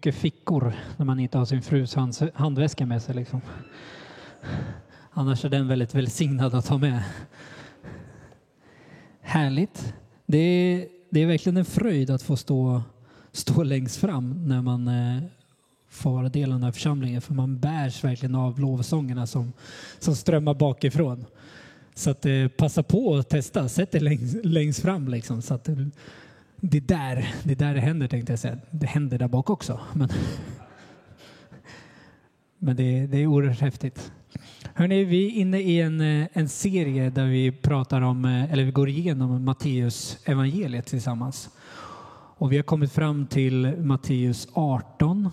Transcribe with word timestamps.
mycket 0.00 0.14
fickor 0.14 0.72
när 0.96 1.06
man 1.06 1.20
inte 1.20 1.38
har 1.38 1.44
sin 1.44 1.62
frus 1.62 1.96
handväska 2.34 2.86
med 2.86 3.02
sig. 3.02 3.14
Liksom. 3.14 3.40
Annars 5.10 5.44
är 5.44 5.48
den 5.48 5.68
väldigt 5.68 5.94
välsignad 5.94 6.54
att 6.54 6.68
ha 6.68 6.78
med. 6.78 7.02
Härligt. 9.20 9.94
Det 10.26 10.38
är, 10.38 10.88
det 11.10 11.20
är 11.20 11.26
verkligen 11.26 11.56
en 11.56 11.64
fröjd 11.64 12.10
att 12.10 12.22
få 12.22 12.36
stå, 12.36 12.82
stå 13.32 13.62
längst 13.62 13.96
fram 13.96 14.48
när 14.48 14.62
man 14.62 14.88
eh, 14.88 15.22
får 15.88 16.10
vara 16.10 16.28
del 16.28 16.52
av 16.52 16.58
den 16.58 16.64
här 16.64 16.72
församlingen 16.72 17.20
för 17.20 17.34
man 17.34 17.58
bärs 17.58 18.04
verkligen 18.04 18.34
av 18.34 18.60
lovsångerna 18.60 19.26
som, 19.26 19.52
som 19.98 20.16
strömmar 20.16 20.54
bakifrån. 20.54 21.24
Så 21.94 22.10
att 22.10 22.26
eh, 22.26 22.48
passa 22.48 22.82
på 22.82 23.16
att 23.16 23.28
testa, 23.28 23.68
sätt 23.68 23.92
dig 23.92 24.00
längst, 24.00 24.44
längst 24.44 24.82
fram 24.82 25.08
liksom. 25.08 25.42
Så 25.42 25.54
att 25.54 25.64
det, 25.64 25.90
det, 26.60 26.78
är 26.78 26.80
där, 26.80 27.34
det 27.44 27.52
är 27.52 27.56
där 27.56 27.74
det 27.74 27.80
händer 27.80 28.08
tänkte 28.08 28.32
jag 28.32 28.38
säga. 28.38 28.58
Det 28.70 28.86
händer 28.86 29.18
där 29.18 29.28
bak 29.28 29.50
också. 29.50 29.80
Men, 29.92 30.08
men 32.58 32.76
det, 32.76 33.06
det 33.06 33.18
är 33.18 33.26
oerhört 33.26 33.60
häftigt. 33.60 34.12
Hörrni, 34.74 35.04
vi 35.04 35.26
är 35.26 35.30
inne 35.30 35.60
i 35.60 35.80
en, 35.80 36.00
eh, 36.00 36.28
en 36.32 36.48
serie 36.48 37.10
där 37.10 37.26
vi 37.26 37.52
pratar 37.52 38.00
om, 38.00 38.24
eh, 38.24 38.52
eller 38.52 38.64
vi 38.64 38.70
går 38.70 38.88
igenom 38.88 39.44
Matteus 39.44 40.18
evangeliet 40.24 40.86
tillsammans. 40.86 41.50
Och 42.36 42.52
vi 42.52 42.56
har 42.56 42.62
kommit 42.62 42.92
fram 42.92 43.26
till 43.26 43.76
Matteus 43.78 44.48
18 44.52 45.30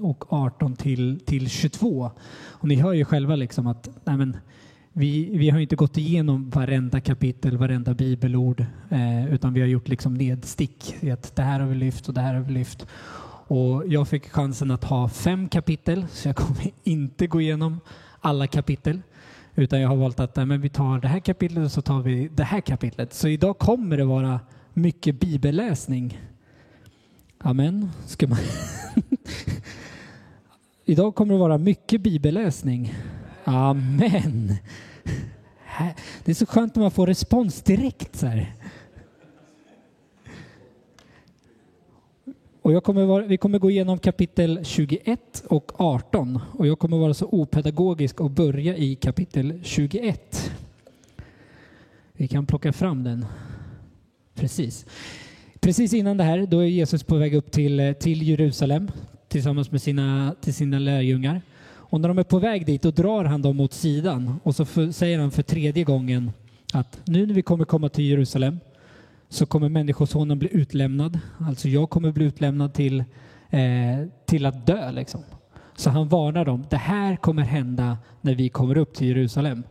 och 0.00 0.32
18 0.32 0.76
till, 0.76 1.20
till 1.26 1.48
22. 1.48 2.10
Och 2.36 2.68
ni 2.68 2.74
hör 2.74 2.92
ju 2.92 3.04
själva 3.04 3.36
liksom 3.36 3.66
att 3.66 3.88
nej 4.04 4.16
men, 4.16 4.36
vi, 4.96 5.38
vi 5.38 5.50
har 5.50 5.58
inte 5.58 5.76
gått 5.76 5.96
igenom 5.96 6.50
varenda 6.50 7.00
kapitel, 7.00 7.56
varenda 7.56 7.94
bibelord, 7.94 8.66
eh, 8.90 9.34
utan 9.34 9.54
vi 9.54 9.60
har 9.60 9.68
gjort 9.68 9.88
liksom 9.88 10.14
nedstick 10.14 10.94
i 11.00 11.10
att 11.10 11.36
det 11.36 11.42
här 11.42 11.60
har 11.60 11.66
vi 11.66 11.74
lyft 11.74 12.08
och 12.08 12.14
det 12.14 12.20
här 12.20 12.34
har 12.34 12.40
vi 12.40 12.52
lyft. 12.52 12.86
Och 13.46 13.86
jag 13.86 14.08
fick 14.08 14.30
chansen 14.30 14.70
att 14.70 14.84
ha 14.84 15.08
fem 15.08 15.48
kapitel, 15.48 16.06
så 16.10 16.28
jag 16.28 16.36
kommer 16.36 16.70
inte 16.84 17.26
gå 17.26 17.40
igenom 17.40 17.80
alla 18.20 18.46
kapitel. 18.46 19.02
Utan 19.54 19.80
jag 19.80 19.88
har 19.88 19.96
valt 19.96 20.20
att 20.20 20.36
men 20.36 20.60
vi 20.60 20.68
tar 20.68 20.98
det 20.98 21.08
här 21.08 21.20
kapitlet 21.20 21.64
och 21.64 21.72
så 21.72 21.82
tar 21.82 22.02
vi 22.02 22.28
det 22.28 22.44
här 22.44 22.60
kapitlet. 22.60 23.14
Så 23.14 23.28
idag 23.28 23.58
kommer 23.58 23.96
det 23.96 24.04
vara 24.04 24.40
mycket 24.72 25.20
bibelläsning. 25.20 26.20
Amen. 27.38 27.90
Ska 28.06 28.26
man 28.26 28.38
idag 30.84 31.14
kommer 31.14 31.34
det 31.34 31.40
vara 31.40 31.58
mycket 31.58 32.00
bibelläsning. 32.00 32.94
Amen. 33.44 34.54
Det 36.24 36.30
är 36.30 36.34
så 36.34 36.46
skönt 36.46 36.74
när 36.74 36.82
man 36.82 36.90
får 36.90 37.06
respons 37.06 37.62
direkt. 37.62 38.16
Så 38.16 38.26
här. 38.26 38.54
Och 42.62 42.72
jag 42.72 42.84
kommer 42.84 43.04
vara, 43.04 43.24
vi 43.26 43.36
kommer 43.36 43.58
gå 43.58 43.70
igenom 43.70 43.98
kapitel 43.98 44.60
21 44.64 45.44
och 45.46 45.80
18 45.80 46.40
och 46.52 46.66
jag 46.66 46.78
kommer 46.78 46.96
vara 46.96 47.14
så 47.14 47.26
opedagogisk 47.26 48.20
och 48.20 48.30
börja 48.30 48.76
i 48.76 48.94
kapitel 48.94 49.60
21. 49.62 50.52
Vi 52.12 52.28
kan 52.28 52.46
plocka 52.46 52.72
fram 52.72 53.04
den. 53.04 53.26
Precis. 54.34 54.86
Precis 55.60 55.94
innan 55.94 56.16
det 56.16 56.24
här, 56.24 56.46
då 56.46 56.60
är 56.60 56.66
Jesus 56.66 57.02
på 57.02 57.16
väg 57.16 57.34
upp 57.34 57.50
till, 57.50 57.80
eh, 57.80 57.92
till 57.92 58.22
Jerusalem 58.22 58.90
tillsammans 59.28 59.70
med 59.70 59.82
sina, 59.82 60.34
till 60.40 60.54
sina 60.54 60.78
lärjungar. 60.78 61.42
Och 61.94 62.00
när 62.00 62.08
de 62.08 62.18
är 62.18 62.22
på 62.24 62.38
väg 62.38 62.66
dit, 62.66 62.82
då 62.82 62.90
drar 62.90 63.24
han 63.24 63.42
dem 63.42 63.60
åt 63.60 63.72
sidan 63.72 64.40
och 64.42 64.54
så 64.54 64.64
för, 64.64 64.90
säger 64.90 65.18
han 65.18 65.30
för 65.30 65.42
tredje 65.42 65.84
gången 65.84 66.32
att 66.72 67.00
nu 67.04 67.26
när 67.26 67.34
vi 67.34 67.42
kommer 67.42 67.64
komma 67.64 67.88
till 67.88 68.04
Jerusalem 68.04 68.60
så 69.28 69.46
kommer 69.46 69.68
Människosonen 69.68 70.38
bli 70.38 70.48
utlämnad. 70.52 71.18
Alltså 71.38 71.68
jag 71.68 71.90
kommer 71.90 72.12
bli 72.12 72.24
utlämnad 72.24 72.74
till, 72.74 73.04
eh, 73.50 73.60
till 74.26 74.46
att 74.46 74.66
dö. 74.66 74.92
Liksom. 74.92 75.22
Så 75.76 75.90
han 75.90 76.08
varnar 76.08 76.44
dem. 76.44 76.66
Det 76.70 76.76
här 76.76 77.16
kommer 77.16 77.42
hända 77.42 77.98
när 78.20 78.34
vi 78.34 78.48
kommer 78.48 78.76
upp 78.76 78.94
till 78.94 79.08
Jerusalem. 79.08 79.62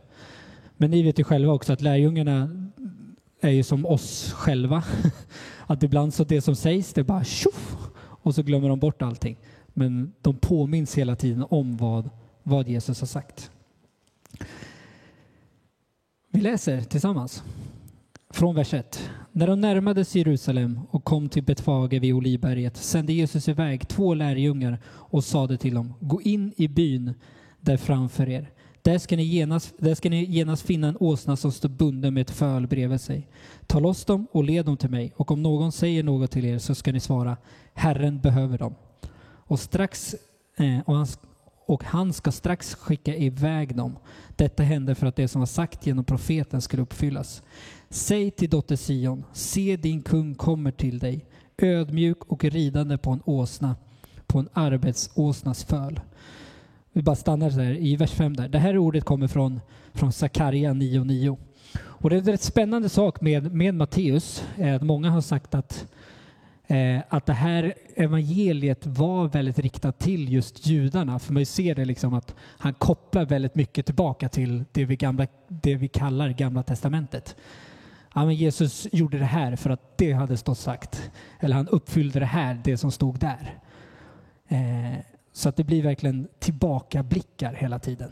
Men 0.76 0.90
ni 0.90 1.02
vet 1.02 1.18
ju 1.18 1.24
själva 1.24 1.52
också 1.52 1.72
att 1.72 1.80
lärjungarna 1.80 2.66
är 3.40 3.50
ju 3.50 3.62
som 3.62 3.86
oss 3.86 4.32
själva. 4.32 4.84
Att 5.66 5.82
ibland 5.82 6.14
så 6.14 6.24
det 6.24 6.40
som 6.40 6.56
sägs, 6.56 6.92
det 6.92 7.00
är 7.00 7.04
bara 7.04 7.24
tjoff 7.24 7.76
och 7.98 8.34
så 8.34 8.42
glömmer 8.42 8.68
de 8.68 8.78
bort 8.78 9.02
allting. 9.02 9.36
Men 9.74 10.12
de 10.22 10.36
påminns 10.36 10.98
hela 10.98 11.16
tiden 11.16 11.44
om 11.50 11.76
vad, 11.76 12.10
vad 12.42 12.68
Jesus 12.68 13.00
har 13.00 13.06
sagt. 13.06 13.50
Vi 16.30 16.40
läser 16.40 16.80
tillsammans 16.80 17.42
från 18.30 18.54
vers 18.54 18.74
1. 18.74 19.10
När 19.32 19.46
de 19.46 19.60
närmade 19.60 20.04
sig 20.04 20.20
Jerusalem 20.20 20.80
och 20.90 21.04
kom 21.04 21.28
till 21.28 21.42
Betfage 21.42 21.92
vid 21.92 22.14
Olivberget 22.14 22.76
sände 22.76 23.12
Jesus 23.12 23.48
iväg 23.48 23.88
två 23.88 24.14
lärjungar 24.14 24.78
och 24.86 25.24
sade 25.24 25.56
till 25.56 25.74
dem, 25.74 25.94
gå 26.00 26.22
in 26.22 26.52
i 26.56 26.68
byn 26.68 27.14
där 27.60 27.76
framför 27.76 28.28
er. 28.28 28.50
Där 28.82 28.98
ska, 28.98 29.16
ni 29.16 29.22
genast, 29.22 29.74
där 29.78 29.94
ska 29.94 30.10
ni 30.10 30.24
genast 30.24 30.62
finna 30.62 30.88
en 30.88 30.96
åsna 31.00 31.36
som 31.36 31.52
står 31.52 31.68
bunden 31.68 32.14
med 32.14 32.20
ett 32.20 32.30
föl 32.30 32.66
bredvid 32.66 33.00
sig. 33.00 33.28
Ta 33.66 33.80
loss 33.80 34.04
dem 34.04 34.26
och 34.32 34.44
led 34.44 34.66
dem 34.66 34.76
till 34.76 34.90
mig, 34.90 35.12
och 35.16 35.30
om 35.30 35.42
någon 35.42 35.72
säger 35.72 36.02
något 36.02 36.30
till 36.30 36.44
er 36.44 36.58
så 36.58 36.74
ska 36.74 36.92
ni 36.92 37.00
svara, 37.00 37.36
Herren 37.74 38.20
behöver 38.20 38.58
dem. 38.58 38.74
Och, 39.46 39.60
strax, 39.60 40.14
eh, 40.56 40.80
och, 40.86 40.94
han, 40.94 41.06
och 41.66 41.84
han 41.84 42.12
ska 42.12 42.32
strax 42.32 42.74
skicka 42.74 43.16
iväg 43.16 43.76
dem. 43.76 43.96
Detta 44.36 44.62
hände 44.62 44.94
för 44.94 45.06
att 45.06 45.16
det 45.16 45.28
som 45.28 45.40
var 45.40 45.46
sagt 45.46 45.86
genom 45.86 46.04
profeten 46.04 46.62
skulle 46.62 46.82
uppfyllas. 46.82 47.42
Säg 47.90 48.30
till 48.30 48.50
dotter 48.50 48.76
Sion, 48.76 49.24
se 49.32 49.76
din 49.76 50.02
kung 50.02 50.34
kommer 50.34 50.70
till 50.70 50.98
dig, 50.98 51.26
ödmjuk 51.58 52.24
och 52.24 52.44
ridande 52.44 52.98
på 52.98 53.10
en 53.10 53.22
åsna, 53.24 53.76
på 54.26 54.38
en 54.38 54.48
arbetsåsnas 54.52 55.64
föl. 55.64 56.00
Vi 56.92 57.02
bara 57.02 57.16
stannar 57.16 57.50
där 57.50 57.76
i 57.78 57.96
vers 57.96 58.10
5 58.10 58.36
där. 58.36 58.48
Det 58.48 58.58
här 58.58 58.78
ordet 58.78 59.04
kommer 59.04 59.28
från, 59.28 59.60
från 59.92 60.12
Sakarja 60.12 60.70
9.9. 60.72 61.36
Och 61.76 62.10
det 62.10 62.16
är 62.16 62.20
en 62.20 62.26
rätt 62.26 62.42
spännande 62.42 62.88
sak 62.88 63.20
med, 63.20 63.54
med 63.54 63.74
Matteus, 63.74 64.44
eh, 64.58 64.74
att 64.74 64.82
många 64.82 65.10
har 65.10 65.20
sagt 65.20 65.54
att, 65.54 65.86
eh, 66.66 67.02
att 67.08 67.26
det 67.26 67.32
här 67.32 67.74
evangeliet 67.96 68.86
var 68.86 69.28
väldigt 69.28 69.58
riktat 69.58 69.98
till 69.98 70.32
just 70.32 70.66
judarna. 70.66 71.18
För 71.18 71.32
man 71.32 71.46
ser 71.46 71.74
det 71.74 71.84
liksom 71.84 72.14
att 72.14 72.34
han 72.38 72.74
kopplar 72.74 73.24
väldigt 73.24 73.54
mycket 73.54 73.86
tillbaka 73.86 74.28
till 74.28 74.64
det 74.72 74.84
vi, 74.84 74.96
gamla, 74.96 75.26
det 75.48 75.74
vi 75.74 75.88
kallar 75.88 76.28
Gamla 76.28 76.62
Testamentet. 76.62 77.36
Ja, 78.14 78.24
men 78.24 78.34
Jesus 78.34 78.86
gjorde 78.92 79.18
det 79.18 79.24
här 79.24 79.56
för 79.56 79.70
att 79.70 79.98
det 79.98 80.12
hade 80.12 80.36
stått 80.36 80.58
sagt. 80.58 81.10
Eller 81.40 81.56
han 81.56 81.68
uppfyllde 81.68 82.20
det 82.20 82.26
här, 82.26 82.60
det 82.64 82.76
som 82.76 82.90
stod 82.90 83.18
där. 83.18 83.58
Eh, 84.48 84.98
så 85.32 85.48
att 85.48 85.56
det 85.56 85.64
blir 85.64 85.82
verkligen 85.82 86.28
tillbakablickar 86.38 87.54
hela 87.54 87.78
tiden. 87.78 88.10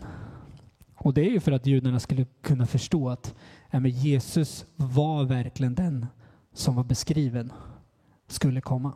Och 0.94 1.15
det 1.15 1.21
är 1.21 1.31
ju 1.31 1.41
för 1.41 1.53
att 1.53 1.67
judarna 1.67 2.00
skulle 2.00 2.26
kunna 2.43 2.67
förstå 2.67 3.09
att 3.09 3.35
ja, 3.71 3.81
men 3.81 3.91
Jesus 3.91 4.67
var 4.76 5.25
verkligen 5.25 5.75
den 5.75 6.06
som 6.53 6.75
var 6.75 6.85
beskriven 6.85 7.53
skulle 8.32 8.61
komma. 8.61 8.93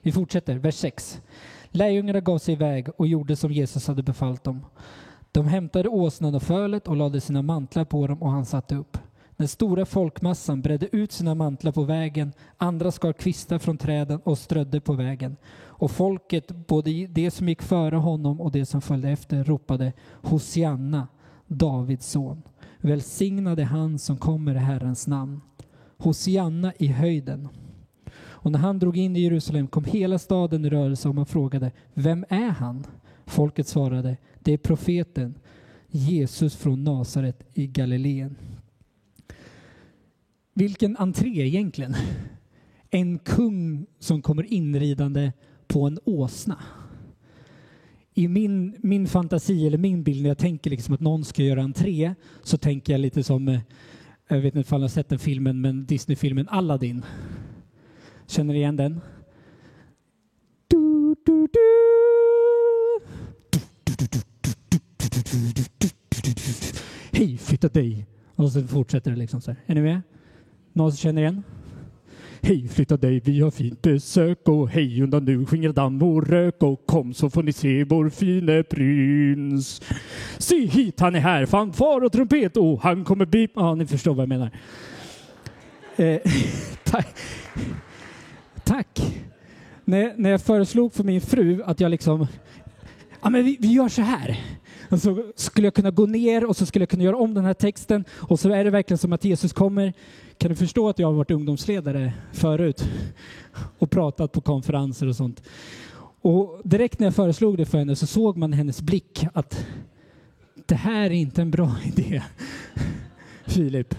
Vi 0.00 0.12
fortsätter, 0.12 0.58
vers 0.58 0.74
6. 0.74 1.20
Lärjungarna 1.70 2.20
gav 2.20 2.38
sig 2.38 2.54
iväg 2.54 2.88
och 2.96 3.06
gjorde 3.06 3.36
som 3.36 3.52
Jesus 3.52 3.86
hade 3.86 4.02
befallt 4.02 4.44
dem. 4.44 4.60
De 5.32 5.46
hämtade 5.46 5.88
åsnan 5.88 6.34
och 6.34 6.42
fölet 6.42 6.88
och 6.88 6.96
lade 6.96 7.20
sina 7.20 7.42
mantlar 7.42 7.84
på 7.84 8.06
dem 8.06 8.22
och 8.22 8.30
han 8.30 8.46
satte 8.46 8.74
upp. 8.74 8.98
Den 9.36 9.48
stora 9.48 9.86
folkmassan 9.86 10.62
bredde 10.62 10.96
ut 10.96 11.12
sina 11.12 11.34
mantlar 11.34 11.72
på 11.72 11.82
vägen, 11.82 12.32
andra 12.56 12.92
skar 12.92 13.12
kvistar 13.12 13.58
från 13.58 13.78
träden 13.78 14.20
och 14.24 14.38
strödde 14.38 14.80
på 14.80 14.92
vägen. 14.92 15.36
Och 15.54 15.90
folket, 15.90 16.66
både 16.66 17.06
det 17.06 17.30
som 17.30 17.48
gick 17.48 17.62
före 17.62 17.96
honom 17.96 18.40
och 18.40 18.52
det 18.52 18.66
som 18.66 18.80
följde 18.82 19.10
efter, 19.10 19.44
ropade 19.44 19.92
Hosianna, 20.22 21.08
Davids 21.46 22.06
son. 22.06 22.42
Välsignade 22.78 23.64
han 23.64 23.98
som 23.98 24.16
kommer 24.16 24.54
i 24.54 24.58
Herrens 24.58 25.06
namn. 25.06 25.40
Hosianna 25.98 26.72
i 26.78 26.86
höjden. 26.86 27.48
Och 28.42 28.52
när 28.52 28.58
han 28.58 28.78
drog 28.78 28.96
in 28.96 29.16
i 29.16 29.20
Jerusalem 29.20 29.66
kom 29.66 29.84
hela 29.84 30.18
staden 30.18 30.64
i 30.64 30.70
rörelse 30.70 31.08
och 31.08 31.14
man 31.14 31.26
frågade, 31.26 31.72
vem 31.94 32.24
är 32.28 32.50
han? 32.50 32.86
Folket 33.26 33.68
svarade, 33.68 34.16
det 34.40 34.52
är 34.52 34.58
profeten 34.58 35.34
Jesus 35.88 36.56
från 36.56 36.84
Nasaret 36.84 37.42
i 37.54 37.66
Galileen. 37.66 38.36
Vilken 40.54 40.96
entré 40.96 41.46
egentligen. 41.46 41.94
En 42.90 43.18
kung 43.18 43.86
som 43.98 44.22
kommer 44.22 44.52
inridande 44.52 45.32
på 45.66 45.86
en 45.86 45.98
åsna. 46.04 46.58
I 48.14 48.28
min, 48.28 48.76
min 48.78 49.06
fantasi 49.06 49.66
eller 49.66 49.78
min 49.78 50.02
bild 50.02 50.22
när 50.22 50.30
jag 50.30 50.38
tänker 50.38 50.70
liksom 50.70 50.94
att 50.94 51.00
någon 51.00 51.24
ska 51.24 51.42
göra 51.42 51.62
entré 51.62 52.14
så 52.42 52.58
tänker 52.58 52.92
jag 52.92 53.00
lite 53.00 53.22
som, 53.22 53.48
eh, 53.48 53.60
jag 54.28 54.40
vet 54.40 54.54
inte 54.54 54.74
om 54.74 54.80
ni 54.80 54.84
har 54.84 54.88
sett 54.88 55.08
den 55.08 55.18
filmen, 55.18 55.60
men 55.60 55.86
Disney-filmen 55.86 56.48
Aladdin. 56.48 57.04
Känner 58.32 58.52
ni 58.52 58.58
igen 58.58 58.76
den? 58.76 59.00
Du, 60.68 61.14
du, 61.26 61.46
du. 61.52 61.58
Hej, 67.12 67.38
flytta 67.38 67.68
dig! 67.68 68.06
Och 68.36 68.52
så 68.52 68.62
fortsätter 68.62 69.10
det 69.10 69.16
liksom 69.16 69.40
så 69.40 69.50
här. 69.50 69.60
Är 69.66 69.74
ni 69.74 69.80
med? 69.80 70.02
Någon 70.72 70.92
som 70.92 70.96
känner 70.96 71.22
igen? 71.22 71.42
Hej, 72.40 72.68
flytta 72.68 72.96
dig, 72.96 73.20
vi 73.24 73.40
har 73.40 73.50
fint 73.50 73.82
besök 73.82 74.48
och 74.48 74.68
hej 74.68 75.02
undan 75.02 75.24
nu, 75.24 75.46
skingra 75.46 75.72
damm 75.72 76.02
och 76.02 76.28
rök 76.28 76.62
och 76.62 76.86
kom 76.86 77.14
så 77.14 77.30
får 77.30 77.42
ni 77.42 77.52
se 77.52 77.84
vår 77.84 78.08
fine 78.08 78.64
prins. 78.70 79.82
Se 80.38 80.66
hit, 80.66 81.00
han 81.00 81.14
är 81.14 81.20
här, 81.20 81.46
fanfar 81.46 82.04
och 82.04 82.12
trumpet 82.12 82.56
och 82.56 82.80
han 82.82 83.04
kommer 83.04 83.26
bli... 83.26 83.48
Ja, 83.54 83.74
ni 83.74 83.86
förstår 83.86 84.14
vad 84.14 84.22
jag 84.22 84.28
menar. 84.28 84.50
Eh, 85.96 86.20
tack. 88.72 89.14
När, 89.84 90.14
när 90.16 90.30
jag 90.30 90.40
föreslog 90.40 90.92
för 90.92 91.04
min 91.04 91.20
fru 91.20 91.62
att 91.62 91.80
jag 91.80 91.90
liksom... 91.90 92.26
Ja, 93.22 93.30
men 93.30 93.44
vi, 93.44 93.56
vi 93.60 93.72
gör 93.72 93.88
så 93.88 94.02
här. 94.02 94.40
Och 94.90 94.98
så 94.98 95.32
skulle 95.36 95.66
jag 95.66 95.74
kunna 95.74 95.90
gå 95.90 96.06
ner 96.06 96.44
och 96.44 96.56
så 96.56 96.66
skulle 96.66 96.82
jag 96.82 96.88
kunna 96.88 97.04
göra 97.04 97.16
om 97.16 97.34
den 97.34 97.44
här 97.44 97.54
texten 97.54 98.04
och 98.10 98.40
så 98.40 98.50
är 98.50 98.64
det 98.64 98.70
verkligen 98.70 98.98
som 98.98 99.12
att 99.12 99.24
Jesus 99.24 99.52
kommer. 99.52 99.92
Kan 100.38 100.50
du 100.50 100.56
förstå 100.56 100.88
att 100.88 100.98
jag 100.98 101.08
har 101.08 101.12
varit 101.12 101.30
ungdomsledare 101.30 102.12
förut 102.32 102.84
och 103.78 103.90
pratat 103.90 104.32
på 104.32 104.40
konferenser 104.40 105.08
och 105.08 105.16
sånt? 105.16 105.42
Och 106.22 106.60
direkt 106.64 106.98
när 106.98 107.06
jag 107.06 107.14
föreslog 107.14 107.56
det 107.56 107.66
för 107.66 107.78
henne 107.78 107.96
så 107.96 108.06
såg 108.06 108.36
man 108.36 108.52
hennes 108.52 108.82
blick 108.82 109.26
att 109.34 109.66
det 110.66 110.74
här 110.74 111.04
är 111.04 111.10
inte 111.10 111.42
en 111.42 111.50
bra 111.50 111.74
idé, 111.84 112.22
Filip. 113.46 113.94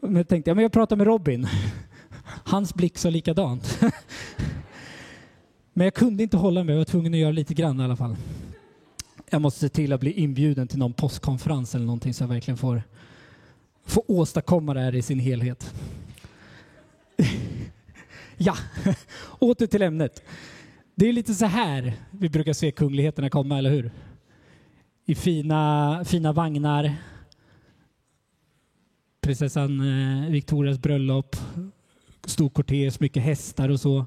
Men 0.00 0.16
jag 0.16 0.28
tänkte, 0.28 0.50
ja, 0.50 0.54
men 0.54 0.62
jag 0.62 0.72
pratar 0.72 0.96
med 0.96 1.06
Robin. 1.06 1.48
Hans 2.44 2.74
blick 2.74 2.98
sa 2.98 3.10
likadant. 3.10 3.80
Men 5.72 5.84
jag 5.84 5.94
kunde 5.94 6.22
inte 6.22 6.36
hålla 6.36 6.64
mig, 6.64 6.72
jag 6.72 6.78
var 6.80 6.84
tvungen 6.84 7.14
att 7.14 7.20
göra 7.20 7.32
lite 7.32 7.54
grann 7.54 7.80
i 7.80 7.84
alla 7.84 7.96
fall. 7.96 8.16
Jag 9.30 9.42
måste 9.42 9.60
se 9.60 9.68
till 9.68 9.92
att 9.92 10.00
bli 10.00 10.12
inbjuden 10.12 10.68
till 10.68 10.78
någon 10.78 10.92
postkonferens 10.92 11.74
eller 11.74 11.84
någonting 11.86 12.14
så 12.14 12.22
jag 12.22 12.28
verkligen 12.28 12.58
får, 12.58 12.82
får 13.84 14.04
åstadkomma 14.10 14.74
det 14.74 14.80
här 14.80 14.94
i 14.94 15.02
sin 15.02 15.18
helhet. 15.18 15.74
ja, 18.36 18.56
åter 19.38 19.66
till 19.66 19.82
ämnet. 19.82 20.22
Det 20.94 21.08
är 21.08 21.12
lite 21.12 21.34
så 21.34 21.46
här 21.46 21.92
vi 22.10 22.28
brukar 22.28 22.52
se 22.52 22.70
kungligheterna 22.70 23.30
komma, 23.30 23.58
eller 23.58 23.70
hur? 23.70 23.90
I 25.04 25.14
fina, 25.14 26.04
fina 26.04 26.32
vagnar. 26.32 26.94
Prinsessan 29.20 29.80
eh, 29.80 30.30
Victorias 30.30 30.78
bröllop, 30.78 31.36
stor 32.30 32.48
kortege, 32.48 32.96
mycket 33.00 33.22
hästar 33.22 33.68
och 33.68 33.80
så. 33.80 34.06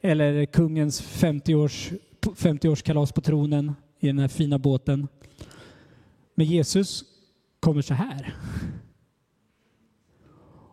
Eller 0.00 0.46
kungens 0.46 1.02
50-års 1.02 1.90
50-årskalas 2.20 3.12
på 3.12 3.20
tronen 3.20 3.74
i 4.00 4.06
den 4.06 4.18
här 4.18 4.28
fina 4.28 4.58
båten. 4.58 5.08
Men 6.34 6.46
Jesus 6.46 7.04
kommer 7.60 7.82
så 7.82 7.94
här. 7.94 8.34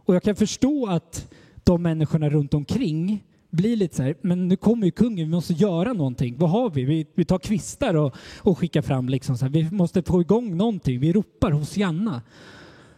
Och 0.06 0.16
jag 0.16 0.24
kan 0.24 0.36
förstå 0.36 0.88
att 0.88 1.32
de 1.64 1.82
människorna 1.82 2.30
runt 2.30 2.54
omkring 2.54 3.24
blir 3.50 3.76
lite 3.76 3.96
så 3.96 4.04
här, 4.04 4.16
men 4.22 4.48
nu 4.48 4.56
kommer 4.56 4.86
ju 4.86 4.92
kungen, 4.92 5.26
vi 5.26 5.36
måste 5.36 5.54
göra 5.54 5.94
någonting. 5.94 6.38
Vad 6.38 6.50
har 6.50 6.70
vi? 6.70 6.84
Vi, 6.84 7.08
vi 7.16 7.26
tar 7.26 7.40
kvistar 7.40 7.94
och, 7.94 8.16
och 8.38 8.58
skickar 8.58 8.82
fram 8.82 9.10
liksom 9.10 9.38
så 9.38 9.46
här. 9.46 9.52
Vi 9.52 9.72
måste 9.72 10.04
få 10.04 10.22
igång 10.22 10.58
någonting. 10.58 11.00
Vi 11.00 11.14
ropar 11.14 11.52
hos 11.52 11.78
Janna. 11.78 12.22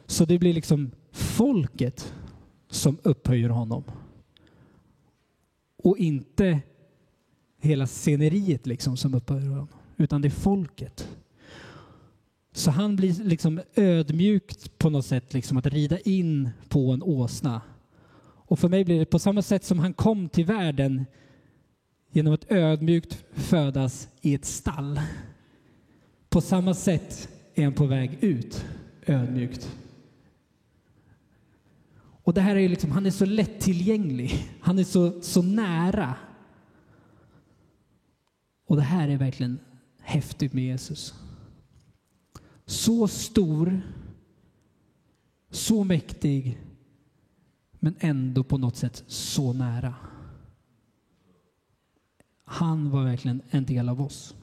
Så 0.05 0.25
det 0.25 0.39
blir 0.39 0.53
liksom 0.53 0.91
folket 1.11 2.13
som 2.73 2.97
upphöjer 3.03 3.49
honom. 3.49 3.83
Och 5.77 5.97
inte 5.97 6.59
hela 7.59 7.87
sceneriet 7.87 8.65
liksom 8.65 8.97
som 8.97 9.13
upphöjer 9.13 9.49
honom 9.49 9.67
utan 9.97 10.21
det 10.21 10.27
är 10.27 10.29
folket. 10.29 11.07
Så 12.51 12.71
han 12.71 12.95
blir 12.95 13.23
liksom 13.23 13.61
ödmjukt 13.75 14.77
på 14.77 14.89
något 14.89 15.05
sätt, 15.05 15.33
liksom 15.33 15.57
att 15.57 15.65
rida 15.65 15.99
in 15.99 16.49
på 16.69 16.91
en 16.91 17.03
åsna. 17.03 17.61
Och 18.45 18.59
för 18.59 18.69
mig 18.69 18.85
blir 18.85 18.99
det 18.99 19.05
på 19.05 19.19
samma 19.19 19.41
sätt 19.41 19.63
som 19.63 19.79
han 19.79 19.93
kom 19.93 20.29
till 20.29 20.45
världen 20.45 21.05
genom 22.11 22.33
att 22.33 22.51
ödmjukt 22.51 23.23
födas 23.33 24.09
i 24.21 24.33
ett 24.33 24.45
stall. 24.45 24.99
På 26.29 26.41
samma 26.41 26.73
sätt 26.73 27.29
är 27.55 27.63
han 27.63 27.73
på 27.73 27.85
väg 27.85 28.17
ut 28.21 28.65
ödmjukt. 29.05 29.71
Och 32.23 32.33
det 32.33 32.41
här 32.41 32.55
är 32.55 32.69
liksom, 32.69 32.91
han 32.91 33.05
är 33.05 33.11
så 33.11 33.25
lättillgänglig. 33.25 34.57
Han 34.61 34.79
är 34.79 34.83
så, 34.83 35.21
så 35.21 35.41
nära. 35.41 36.15
Och 38.65 38.75
det 38.75 38.81
här 38.81 39.09
är 39.09 39.17
verkligen 39.17 39.59
häftigt 39.99 40.53
med 40.53 40.63
Jesus. 40.63 41.13
Så 42.65 43.07
stor, 43.07 43.81
så 45.49 45.83
mäktig, 45.83 46.57
men 47.71 47.95
ändå 47.99 48.43
på 48.43 48.57
något 48.57 48.75
sätt 48.75 49.03
så 49.07 49.53
nära. 49.53 49.95
Han 52.43 52.89
var 52.89 53.03
verkligen 53.03 53.41
en 53.49 53.65
del 53.65 53.89
av 53.89 54.01
oss. 54.01 54.35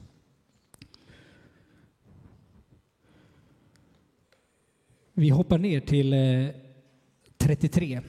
Vi 5.13 5.29
hoppar 5.29 5.57
ner 5.57 5.79
till 5.79 6.13
eh, 6.13 6.49
33. 7.55 8.01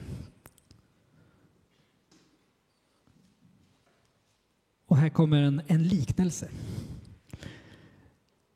Och 4.86 4.96
här 4.96 5.08
kommer 5.08 5.42
en, 5.42 5.62
en 5.66 5.82
liknelse. 5.88 6.48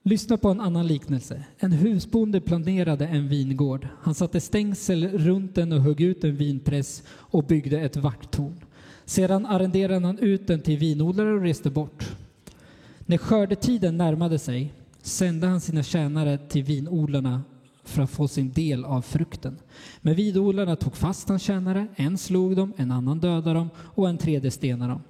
Lyssna 0.02 0.36
på 0.36 0.48
en 0.48 0.60
annan 0.60 0.86
liknelse. 0.86 1.44
En 1.58 1.72
husbonde 1.72 2.40
planerade 2.40 3.06
en 3.06 3.28
vingård. 3.28 3.88
Han 4.00 4.14
satte 4.14 4.40
stängsel 4.40 5.08
runt 5.08 5.54
den 5.54 5.72
och 5.72 5.80
högg 5.80 6.00
ut 6.00 6.24
en 6.24 6.36
vinpress 6.36 7.02
och 7.08 7.44
byggde 7.44 7.80
ett 7.80 7.96
vakttorn. 7.96 8.64
Sedan 9.04 9.46
arrenderade 9.46 10.06
han 10.06 10.18
ut 10.18 10.46
den 10.46 10.60
till 10.60 10.78
vinodlare 10.78 11.32
och 11.32 11.42
reste 11.42 11.70
bort. 11.70 12.16
När 12.98 13.18
skördetiden 13.18 13.96
närmade 13.96 14.38
sig 14.38 14.74
sände 15.02 15.46
han 15.46 15.60
sina 15.60 15.82
tjänare 15.82 16.38
till 16.38 16.64
vinodlarna 16.64 17.42
för 17.88 18.02
att 18.02 18.10
få 18.10 18.28
sin 18.28 18.52
del 18.52 18.84
av 18.84 19.02
frukten. 19.02 19.58
Men 20.00 20.14
vinodlarna 20.14 20.76
tog 20.76 20.96
fast 20.96 21.28
hans 21.28 21.42
tjänare, 21.42 21.86
en 21.96 22.18
slog 22.18 22.56
dem, 22.56 22.72
en 22.76 22.90
annan 22.90 23.18
dödade 23.20 23.58
dem 23.58 23.70
och 23.78 24.08
en 24.08 24.18
tredje 24.18 24.50
stenade 24.50 24.92
dem. 24.92 25.02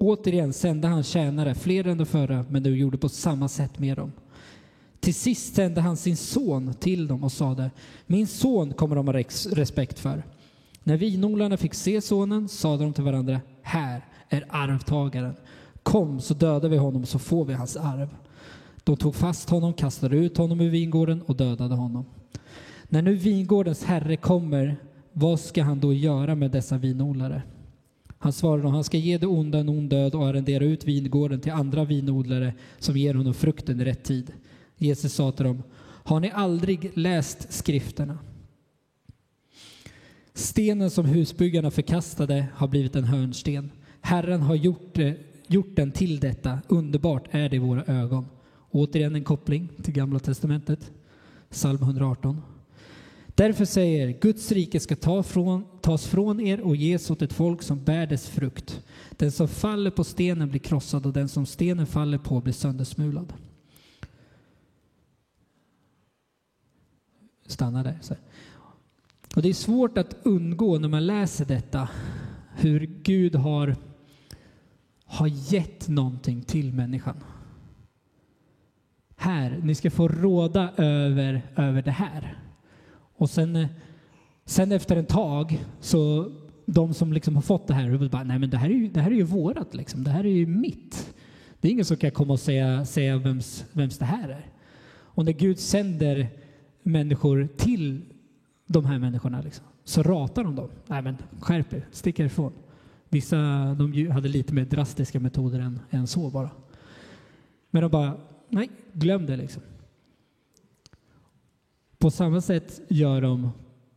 Återigen 0.00 0.52
sände 0.52 0.88
han 0.88 1.02
tjänare, 1.02 1.54
fler 1.54 1.86
än 1.86 1.98
de 1.98 2.06
förra, 2.06 2.44
men 2.48 2.62
de 2.62 2.70
gjorde 2.70 2.98
på 2.98 3.08
samma 3.08 3.48
sätt 3.48 3.78
med 3.78 3.96
dem. 3.96 4.12
Till 5.00 5.14
sist 5.14 5.54
sände 5.54 5.80
han 5.80 5.96
sin 5.96 6.16
son 6.16 6.74
till 6.74 7.06
dem 7.06 7.24
och 7.24 7.32
sade, 7.32 7.70
min 8.06 8.26
son 8.26 8.72
kommer 8.72 8.96
de 8.96 9.06
ha 9.06 9.14
respekt 9.52 9.98
för. 9.98 10.22
När 10.84 10.96
vinodlarna 10.96 11.56
fick 11.56 11.74
se 11.74 12.00
sonen 12.00 12.48
sade 12.48 12.84
de 12.84 12.92
till 12.92 13.04
varandra, 13.04 13.40
här 13.62 14.04
är 14.28 14.46
arvtagaren. 14.48 15.34
Kom 15.82 16.20
så 16.20 16.34
dödar 16.34 16.68
vi 16.68 16.76
honom 16.76 17.06
så 17.06 17.18
får 17.18 17.44
vi 17.44 17.54
hans 17.54 17.76
arv. 17.76 18.08
De 18.90 18.96
tog 18.96 19.14
fast 19.14 19.50
honom, 19.50 19.72
kastade 19.74 20.16
ut 20.16 20.36
honom 20.36 20.60
ur 20.60 20.70
vingården 20.70 21.22
och 21.22 21.36
dödade 21.36 21.74
honom. 21.74 22.04
När 22.88 23.02
nu 23.02 23.14
vingårdens 23.14 23.84
herre 23.84 24.16
kommer, 24.16 24.76
vad 25.12 25.40
ska 25.40 25.62
han 25.62 25.80
då 25.80 25.92
göra 25.92 26.34
med 26.34 26.50
dessa 26.50 26.78
vinodlare? 26.78 27.42
Han 28.18 28.32
svarade 28.32 28.68
att 28.68 28.74
han 28.74 28.84
ska 28.84 28.96
ge 28.96 29.18
det 29.18 29.26
onda 29.26 29.58
en 29.58 29.68
ond 29.68 29.90
död 29.90 30.14
och 30.14 30.26
arrendera 30.26 30.64
ut 30.64 30.84
vingården 30.84 31.40
till 31.40 31.52
andra 31.52 31.84
vinodlare 31.84 32.54
som 32.78 32.96
ger 32.96 33.14
honom 33.14 33.34
frukten 33.34 33.80
i 33.80 33.84
rätt 33.84 34.04
tid. 34.04 34.32
Jesus 34.76 35.14
sa 35.14 35.32
till 35.32 35.44
dem, 35.46 35.62
har 35.82 36.20
ni 36.20 36.30
aldrig 36.30 36.90
läst 36.94 37.52
skrifterna? 37.52 38.18
Stenen 40.34 40.90
som 40.90 41.04
husbyggarna 41.04 41.70
förkastade 41.70 42.46
har 42.54 42.68
blivit 42.68 42.96
en 42.96 43.04
hörnsten. 43.04 43.70
Herren 44.00 44.42
har 44.42 44.54
gjort, 44.54 44.98
eh, 44.98 45.12
gjort 45.46 45.76
den 45.76 45.92
till 45.92 46.20
detta. 46.20 46.58
Underbart 46.68 47.24
är 47.30 47.48
det 47.48 47.56
i 47.56 47.58
våra 47.58 47.84
ögon. 47.84 48.26
Återigen 48.70 49.14
en 49.14 49.24
koppling 49.24 49.68
till 49.82 49.94
Gamla 49.94 50.18
testamentet. 50.18 50.90
Psalm 51.50 51.82
118. 51.82 52.42
Därför 53.26 53.64
säger 53.64 54.20
Guds 54.20 54.52
rike 54.52 54.80
ska 54.80 54.96
ta 54.96 55.22
från, 55.22 55.64
tas 55.80 56.06
från 56.06 56.40
er 56.40 56.60
och 56.60 56.76
ges 56.76 57.10
åt 57.10 57.22
ett 57.22 57.32
folk 57.32 57.62
som 57.62 57.84
bär 57.84 58.06
dess 58.06 58.28
frukt. 58.28 58.82
Den 59.10 59.32
som 59.32 59.48
faller 59.48 59.90
på 59.90 60.04
stenen 60.04 60.50
blir 60.50 60.60
krossad 60.60 61.06
och 61.06 61.12
den 61.12 61.28
som 61.28 61.46
stenen 61.46 61.86
faller 61.86 62.18
på 62.18 62.40
blir 62.40 62.52
söndersmulad. 62.52 63.32
Stanna 67.46 67.82
där. 67.82 67.98
Och 69.36 69.42
det 69.42 69.48
är 69.48 69.54
svårt 69.54 69.98
att 69.98 70.16
undgå 70.22 70.78
när 70.78 70.88
man 70.88 71.06
läser 71.06 71.44
detta 71.44 71.88
hur 72.56 72.86
Gud 73.02 73.34
har, 73.34 73.76
har 75.04 75.26
gett 75.26 75.88
någonting 75.88 76.42
till 76.42 76.72
människan. 76.72 77.16
Här, 79.30 79.60
ni 79.62 79.74
ska 79.74 79.90
få 79.90 80.08
råda 80.08 80.72
över, 80.76 81.42
över 81.56 81.82
det 81.82 81.90
här. 81.90 82.38
Och 83.16 83.30
sen, 83.30 83.56
eh, 83.56 83.68
sen 84.44 84.72
efter 84.72 84.96
ett 84.96 85.08
tag 85.08 85.64
så 85.80 86.32
de 86.66 86.94
som 86.94 87.12
liksom 87.12 87.34
har 87.34 87.42
fått 87.42 87.66
det 87.66 87.74
här, 87.74 88.08
bara, 88.08 88.24
nej 88.24 88.38
men 88.38 88.50
det 88.50 88.56
här 88.56 88.70
är 88.70 88.74
ju, 88.74 88.88
det 88.88 89.00
här 89.00 89.10
är 89.10 89.14
ju 89.14 89.22
vårat 89.22 89.74
liksom. 89.74 90.04
Det 90.04 90.10
här 90.10 90.26
är 90.26 90.30
ju 90.30 90.46
mitt. 90.46 91.14
Det 91.60 91.68
är 91.68 91.72
ingen 91.72 91.84
som 91.84 91.96
kan 91.96 92.10
komma 92.10 92.32
och 92.32 92.40
säga, 92.40 92.84
säga 92.84 93.18
vems, 93.18 93.64
vems 93.72 93.98
det 93.98 94.04
här 94.04 94.28
är. 94.28 94.46
Och 94.90 95.24
när 95.24 95.32
Gud 95.32 95.58
sänder 95.58 96.28
människor 96.82 97.48
till 97.56 98.02
de 98.66 98.84
här 98.84 98.98
människorna, 98.98 99.40
liksom, 99.40 99.64
så 99.84 100.02
ratar 100.02 100.44
de 100.44 100.56
dem. 100.56 100.70
Nej 100.86 101.02
men 101.02 101.16
skärp 101.40 101.72
er, 101.72 101.86
stick 101.90 102.18
ifrån. 102.18 102.52
Vissa 103.08 103.36
de 103.78 104.10
hade 104.10 104.28
lite 104.28 104.54
mer 104.54 104.64
drastiska 104.64 105.20
metoder 105.20 105.60
än, 105.60 105.80
än 105.90 106.06
så 106.06 106.30
bara. 106.30 106.50
Men 107.70 107.82
de 107.82 107.90
bara, 107.90 108.16
nej, 108.50 108.70
glöm 108.92 109.26
det 109.26 109.36
liksom. 109.36 109.62
På 111.98 112.10
samma 112.10 112.40
sätt 112.40 112.80
gör 112.88 113.20
de 113.20 113.50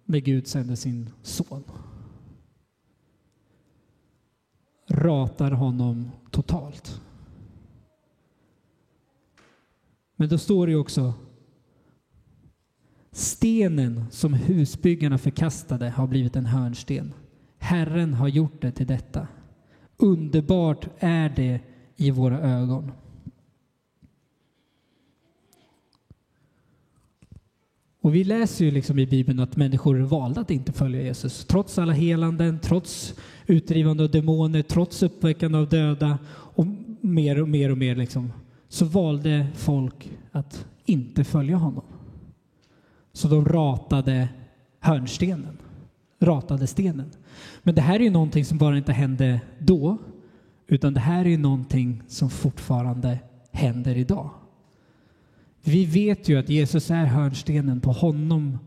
när 0.05 0.19
Gud 0.19 0.47
sänder 0.47 0.75
sin 0.75 1.09
son. 1.21 1.63
Ratar 4.87 5.51
honom 5.51 6.11
totalt. 6.31 7.01
Men 10.15 10.29
då 10.29 10.37
står 10.37 10.67
det 10.67 10.71
ju 10.71 10.79
också 10.79 11.13
Stenen 13.11 14.05
som 14.11 14.33
husbyggarna 14.33 15.17
förkastade 15.17 15.89
har 15.89 16.07
blivit 16.07 16.35
en 16.35 16.45
hörnsten. 16.45 17.13
Herren 17.57 18.13
har 18.13 18.27
gjort 18.27 18.61
det 18.61 18.71
till 18.71 18.87
detta. 18.87 19.27
Underbart 19.97 20.87
är 20.99 21.29
det 21.29 21.59
i 21.95 22.11
våra 22.11 22.39
ögon. 22.39 22.91
Och 28.03 28.15
vi 28.15 28.23
läser 28.23 28.65
ju 28.65 28.71
liksom 28.71 28.99
i 28.99 29.05
Bibeln 29.05 29.39
att 29.39 29.55
människor 29.55 29.95
valde 29.95 30.41
att 30.41 30.51
inte 30.51 30.71
följa 30.71 31.01
Jesus. 31.01 31.45
Trots 31.45 31.79
alla 31.79 31.93
helanden, 31.93 32.59
trots 32.59 33.15
utdrivande 33.45 34.03
av 34.03 34.11
demoner, 34.11 34.61
trots 34.61 35.03
uppväckande 35.03 35.57
av 35.57 35.69
döda 35.69 36.17
och 36.29 36.65
mer 37.01 37.41
och 37.41 37.49
mer 37.49 37.71
och 37.71 37.77
mer 37.77 37.95
liksom, 37.95 38.31
så 38.69 38.85
valde 38.85 39.47
folk 39.55 40.09
att 40.31 40.65
inte 40.85 41.23
följa 41.23 41.55
honom. 41.55 41.83
Så 43.13 43.27
de 43.27 43.45
ratade 43.45 44.29
hörnstenen, 44.79 45.57
ratade 46.19 46.67
stenen. 46.67 47.11
Men 47.61 47.75
det 47.75 47.81
här 47.81 47.95
är 47.95 48.03
ju 48.03 48.09
någonting 48.09 48.45
som 48.45 48.57
bara 48.57 48.77
inte 48.77 48.93
hände 48.93 49.41
då, 49.59 49.97
utan 50.67 50.93
det 50.93 50.99
här 50.99 51.25
är 51.25 51.29
ju 51.29 51.37
någonting 51.37 52.03
som 52.07 52.29
fortfarande 52.29 53.19
händer 53.51 53.97
idag. 53.97 54.29
Vi 55.63 55.85
vet 55.85 56.29
ju 56.29 56.39
att 56.39 56.49
Jesus 56.49 56.91
är 56.91 57.05
hörnstenen. 57.05 57.81
På 57.81 57.91
honom 57.91 58.59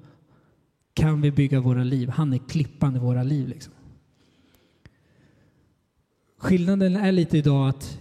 kan 0.95 1.21
vi 1.21 1.31
bygga 1.31 1.61
våra 1.61 1.85
liv. 1.85 2.09
Han 2.09 2.33
är 2.33 2.39
klippan 2.39 2.97
i 2.97 2.99
våra 2.99 3.23
liv. 3.23 3.49
Liksom. 3.49 3.73
Skillnaden 6.39 6.97
är 6.97 7.13
lite 7.13 7.39
idag 7.39 7.69
att 7.69 8.01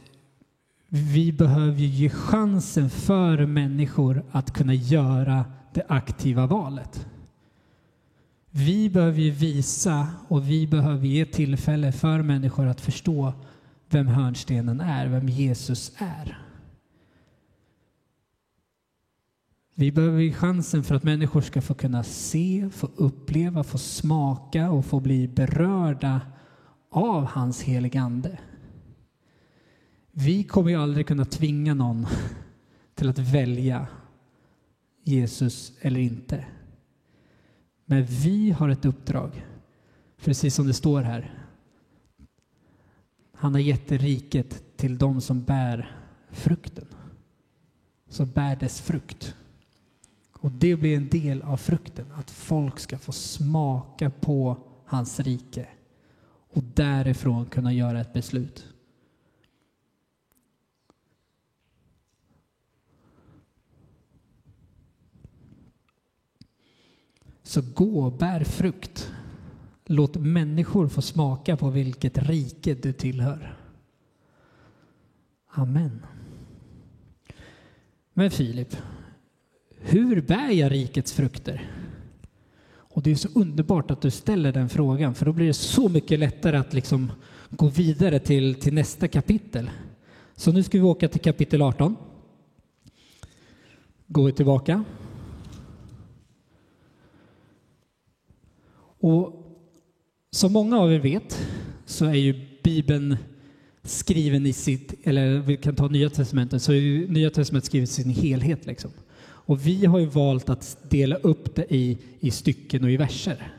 vi 0.89 1.31
behöver 1.31 1.79
ge 1.79 2.09
chansen 2.09 2.89
för 2.89 3.45
människor 3.45 4.23
att 4.31 4.53
kunna 4.53 4.73
göra 4.73 5.45
det 5.73 5.85
aktiva 5.87 6.47
valet. 6.47 7.07
Vi 8.49 8.89
behöver 8.89 9.31
visa 9.31 10.07
och 10.27 10.49
vi 10.49 10.67
behöver 10.67 11.07
ge 11.07 11.25
tillfälle 11.25 11.91
för 11.91 12.21
människor 12.21 12.67
att 12.67 12.81
förstå 12.81 13.33
vem 13.89 14.07
hörnstenen 14.07 14.81
är, 14.81 15.07
vem 15.07 15.29
Jesus 15.29 15.91
är. 15.97 16.37
Vi 19.77 19.91
behöver 19.91 20.21
ju 20.21 20.33
chansen 20.33 20.83
för 20.83 20.95
att 20.95 21.03
människor 21.03 21.41
ska 21.41 21.61
få 21.61 21.73
kunna 21.73 22.03
se, 22.03 22.69
få 22.73 22.89
uppleva, 22.95 23.63
få 23.63 23.77
smaka 23.77 24.71
och 24.71 24.85
få 24.85 24.99
bli 24.99 25.27
berörda 25.27 26.21
av 26.91 27.25
hans 27.25 27.61
heliga 27.61 28.01
Ande. 28.01 28.39
Vi 30.11 30.43
kommer 30.43 30.69
ju 30.69 30.75
aldrig 30.75 31.07
kunna 31.07 31.25
tvinga 31.25 31.73
någon 31.73 32.05
till 32.95 33.09
att 33.09 33.19
välja 33.19 33.87
Jesus 35.03 35.73
eller 35.81 35.99
inte. 35.99 36.45
Men 37.85 38.05
vi 38.05 38.51
har 38.51 38.69
ett 38.69 38.85
uppdrag, 38.85 39.45
precis 40.23 40.55
som 40.55 40.67
det 40.67 40.73
står 40.73 41.01
här. 41.01 41.45
Han 43.33 43.53
har 43.53 43.61
gett 43.61 43.91
riket 43.91 44.77
till 44.77 44.97
de 44.97 45.21
som 45.21 45.43
bär 45.43 45.97
frukten, 46.31 46.87
som 48.09 48.31
bär 48.31 48.55
dess 48.55 48.81
frukt. 48.81 49.35
Och 50.45 50.51
det 50.51 50.75
blir 50.75 50.97
en 50.97 51.09
del 51.09 51.41
av 51.41 51.57
frukten, 51.57 52.05
att 52.11 52.31
folk 52.31 52.79
ska 52.79 52.97
få 52.97 53.11
smaka 53.11 54.09
på 54.09 54.57
hans 54.85 55.19
rike 55.19 55.67
och 56.49 56.63
därifrån 56.63 57.45
kunna 57.45 57.73
göra 57.73 58.01
ett 58.01 58.13
beslut. 58.13 58.67
Så 67.43 67.61
gå 67.75 68.03
och 68.05 68.17
bär 68.17 68.43
frukt. 68.43 69.11
Låt 69.85 70.15
människor 70.15 70.87
få 70.87 71.01
smaka 71.01 71.57
på 71.57 71.69
vilket 71.69 72.17
rike 72.17 72.73
du 72.73 72.93
tillhör. 72.93 73.57
Amen. 75.47 76.05
Men 78.13 78.31
Filip, 78.31 78.75
hur 79.95 80.21
bär 80.21 80.49
jag 80.49 80.71
rikets 80.71 81.13
frukter? 81.13 81.71
Och 82.67 83.01
det 83.03 83.11
är 83.11 83.15
så 83.15 83.29
underbart 83.35 83.91
att 83.91 84.01
du 84.01 84.11
ställer 84.11 84.51
den 84.51 84.69
frågan, 84.69 85.15
för 85.15 85.25
då 85.25 85.33
blir 85.33 85.47
det 85.47 85.53
så 85.53 85.89
mycket 85.89 86.19
lättare 86.19 86.57
att 86.57 86.73
liksom 86.73 87.11
gå 87.49 87.67
vidare 87.67 88.19
till, 88.19 88.55
till 88.55 88.73
nästa 88.73 89.07
kapitel. 89.07 89.69
Så 90.35 90.51
nu 90.51 90.63
ska 90.63 90.77
vi 90.77 90.83
åka 90.83 91.07
till 91.07 91.21
kapitel 91.21 91.61
18. 91.61 91.95
Går 94.07 94.25
vi 94.25 94.31
tillbaka. 94.31 94.83
Och 98.99 99.45
som 100.31 100.53
många 100.53 100.77
av 100.77 100.93
er 100.93 100.99
vet 100.99 101.47
så 101.85 102.05
är 102.05 102.13
ju 102.13 102.47
Bibeln 102.63 103.17
skriven 103.83 104.45
i 104.45 104.53
sitt, 104.53 104.93
eller 105.07 105.39
vi 105.39 105.57
kan 105.57 105.75
ta 105.75 105.87
Nya 105.87 106.09
Testamentet, 106.09 106.61
så 106.61 106.71
är 106.71 106.75
ju 106.75 107.07
Nya 107.07 107.29
Testamentet 107.29 107.65
skrivet 107.65 107.89
i 107.89 107.93
sin 107.93 108.09
helhet. 108.09 108.65
Liksom. 108.65 108.91
Och 109.45 109.67
vi 109.67 109.85
har 109.85 109.99
ju 109.99 110.05
valt 110.05 110.49
att 110.49 110.77
dela 110.89 111.15
upp 111.15 111.55
det 111.55 111.73
i, 111.73 111.97
i 112.19 112.31
stycken 112.31 112.83
och 112.83 112.91
i 112.91 112.97
verser. 112.97 113.53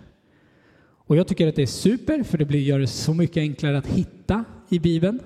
Och 1.06 1.16
jag 1.16 1.28
tycker 1.28 1.48
att 1.48 1.56
det 1.56 1.62
är 1.62 1.66
super, 1.66 2.22
för 2.22 2.38
det 2.38 2.44
blir, 2.44 2.60
gör 2.60 2.78
det 2.78 2.86
så 2.86 3.14
mycket 3.14 3.36
enklare 3.36 3.78
att 3.78 3.86
hitta 3.86 4.44
i 4.68 4.78
Bibeln. 4.78 5.20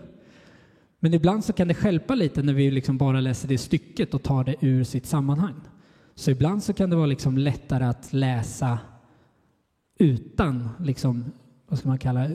Men 0.99 1.15
ibland 1.15 1.45
så 1.45 1.53
kan 1.53 1.69
det 1.69 1.75
skälpa 1.75 2.15
lite 2.15 2.43
när 2.43 2.53
vi 2.53 2.71
liksom 2.71 2.99
bara 2.99 3.21
läser 3.21 3.49
det 3.49 3.59
stycket 3.59 4.15
och 4.15 4.23
tar 4.23 4.45
det 4.45 4.57
ur 4.61 4.85
sitt 4.85 5.07
sammanhang. 5.07 5.55
Så 6.15 6.31
ibland 6.31 6.63
så 6.63 6.73
kan 6.73 6.91
det 6.91 6.97
vara 6.97 7.07
liksom 7.07 7.39
lättare 7.39 7.85
att 7.85 8.13
läsa 8.13 8.79
utan, 9.99 10.69
liksom, 10.79 11.33
vad 11.69 11.79
ska 11.79 11.89
man 11.89 11.99
kalla 11.99 12.31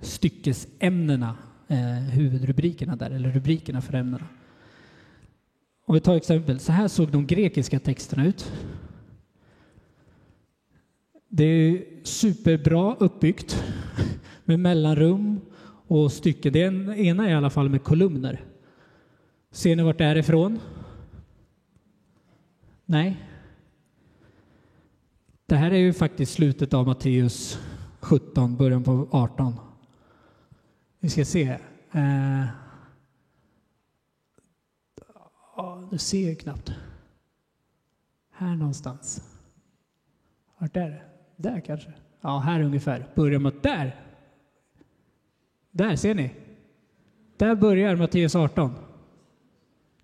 styckesämnena, 0.00 1.36
eh, 1.68 2.10
huvudrubrikerna 2.12 2.96
där, 2.96 3.10
eller 3.10 3.30
rubrikerna 3.30 3.80
för 3.80 3.94
ämnena. 3.94 4.26
Om 5.84 5.94
vi 5.94 6.00
tar 6.00 6.16
exempel, 6.16 6.60
så 6.60 6.72
här 6.72 6.88
såg 6.88 7.08
de 7.08 7.26
grekiska 7.26 7.80
texterna 7.80 8.26
ut. 8.26 8.52
Det 11.28 11.44
är 11.44 11.84
superbra 12.02 12.94
uppbyggt 12.94 13.64
med 14.44 14.60
mellanrum 14.60 15.40
och 15.86 16.12
stycken. 16.12 16.52
Det 16.52 16.58
ena 16.98 17.26
är 17.26 17.30
i 17.30 17.34
alla 17.34 17.50
fall 17.50 17.68
med 17.68 17.84
kolumner. 17.84 18.44
Ser 19.50 19.76
ni 19.76 19.82
vart 19.82 19.98
det 19.98 20.04
är 20.04 20.16
ifrån? 20.16 20.60
Nej. 22.84 23.16
Det 25.46 25.56
här 25.56 25.70
är 25.70 25.78
ju 25.78 25.92
faktiskt 25.92 26.32
slutet 26.32 26.74
av 26.74 26.86
Matteus 26.86 27.58
17, 28.00 28.56
början 28.56 28.82
på 28.82 29.08
18. 29.10 29.54
Vi 31.00 31.08
ska 31.08 31.24
se. 31.24 31.58
Eh, 31.92 32.61
du 35.92 35.98
ser 35.98 36.28
ju 36.28 36.34
knappt. 36.34 36.72
Här 38.30 38.56
någonstans. 38.56 39.22
Vart 40.58 40.76
är 40.76 40.90
det? 40.90 41.02
Där 41.36 41.60
kanske? 41.60 41.92
Ja, 42.20 42.38
här 42.38 42.62
ungefär. 42.62 43.06
Börjar 43.14 43.38
mot 43.38 43.62
där. 43.62 44.00
Där 45.70 45.96
ser 45.96 46.14
ni. 46.14 46.30
Där 47.36 47.54
börjar 47.54 47.96
Matteus 47.96 48.34
18. 48.34 48.74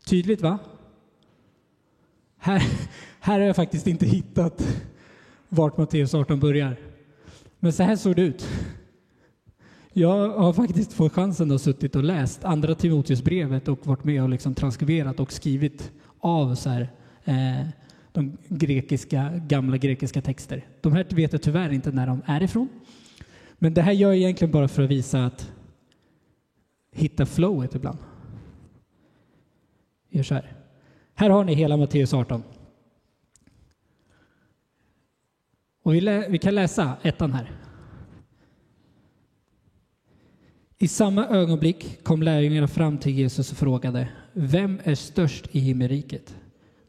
Tydligt 0.06 0.40
va? 0.40 0.58
Här, 2.38 2.62
här 3.20 3.40
har 3.40 3.46
jag 3.46 3.56
faktiskt 3.56 3.86
inte 3.86 4.06
hittat 4.06 4.82
vart 5.48 5.76
Matteus 5.76 6.14
18 6.14 6.40
börjar. 6.40 6.76
Men 7.58 7.72
så 7.72 7.82
här 7.82 7.96
såg 7.96 8.16
det 8.16 8.22
ut. 8.22 8.48
Jag 9.98 10.28
har 10.28 10.52
faktiskt 10.52 10.92
fått 10.92 11.12
chansen 11.12 11.50
att 11.52 11.60
suttit 11.60 11.96
och 11.96 12.04
läst 12.04 12.44
andra 12.44 12.74
Timoteusbrevet 12.74 13.68
och 13.68 13.86
varit 13.86 14.04
med 14.04 14.22
och 14.22 14.28
liksom 14.28 14.54
transkriberat 14.54 15.20
och 15.20 15.32
skrivit 15.32 15.92
av 16.18 16.54
så 16.54 16.70
här, 16.70 16.92
eh, 17.24 17.66
de 18.12 18.36
grekiska, 18.48 19.32
gamla 19.46 19.76
grekiska 19.76 20.22
texter. 20.22 20.66
De 20.80 20.92
här 20.92 21.06
vet 21.10 21.32
jag 21.32 21.42
tyvärr 21.42 21.72
inte 21.72 21.90
när 21.92 22.06
de 22.06 22.22
är 22.26 22.42
ifrån. 22.42 22.68
Men 23.58 23.74
det 23.74 23.82
här 23.82 23.92
gör 23.92 24.08
jag 24.08 24.16
egentligen 24.16 24.52
bara 24.52 24.68
för 24.68 24.82
att 24.82 24.90
visa 24.90 25.24
att 25.24 25.52
hitta 26.92 27.26
flowet 27.26 27.74
ibland. 27.74 27.98
Gör 30.10 30.22
så 30.22 30.34
här. 30.34 30.52
Här 31.14 31.30
har 31.30 31.44
ni 31.44 31.54
hela 31.54 31.76
Matteus 31.76 32.14
18. 32.14 32.42
Och 35.82 35.94
vi, 35.94 36.00
lä- 36.00 36.28
vi 36.28 36.38
kan 36.38 36.54
läsa 36.54 36.96
ettan 37.02 37.32
här. 37.32 37.67
I 40.80 40.88
samma 40.88 41.26
ögonblick 41.26 42.04
kom 42.04 42.22
lärjungarna 42.22 42.68
fram 42.68 42.98
till 42.98 43.12
Jesus 43.12 43.52
och 43.52 43.56
frågade 43.56 44.08
Vem 44.32 44.80
är 44.84 44.94
störst 44.94 45.48
i 45.52 45.58
himmelriket? 45.60 46.36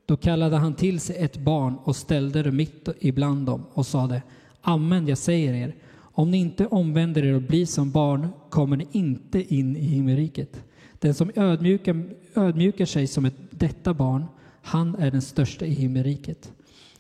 Då 0.06 0.18
kallade 0.18 0.58
han 0.58 0.74
till 0.74 1.00
sig 1.00 1.16
ett 1.16 1.38
barn 1.38 1.76
och 1.84 1.96
ställde 1.96 2.44
det 2.44 2.52
mitt 2.52 2.90
ibland 3.00 3.46
dem 3.46 3.66
och 3.74 3.86
sade 3.86 4.22
Amen, 4.62 5.08
jag 5.08 5.18
säger 5.18 5.54
er, 5.54 5.76
om 6.00 6.32
ni 6.32 6.38
inte 6.38 6.68
omvänder 6.68 7.26
er 7.26 7.34
och 7.34 7.42
blir 7.42 7.66
som 7.66 7.92
barn 7.92 8.28
kommer 8.50 8.78
ni 8.78 8.88
inte 8.92 9.56
in 9.56 9.78
i 9.78 9.86
himmelriket. 9.86 10.64
Den 11.00 11.14
som 11.14 11.32
ödmjukar, 11.36 12.10
ödmjukar 12.36 12.86
sig 12.86 13.08
som 13.08 13.26
ett, 13.26 13.38
detta 13.50 13.94
barn, 13.94 14.26
han 14.62 14.96
är 14.96 15.12
den 15.12 15.22
största 15.22 15.66
i 15.66 15.74
himmelriket. 15.74 16.52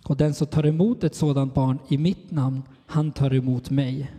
Och 0.03 0.17
den 0.17 0.34
som 0.34 0.48
tar 0.48 0.65
emot 0.65 1.03
ett 1.03 1.15
sådant 1.15 1.53
barn 1.53 1.79
i 1.88 1.98
mitt 1.98 2.31
namn, 2.31 2.62
han 2.86 3.12
tar 3.12 3.34
emot 3.34 3.69
mig. 3.69 4.12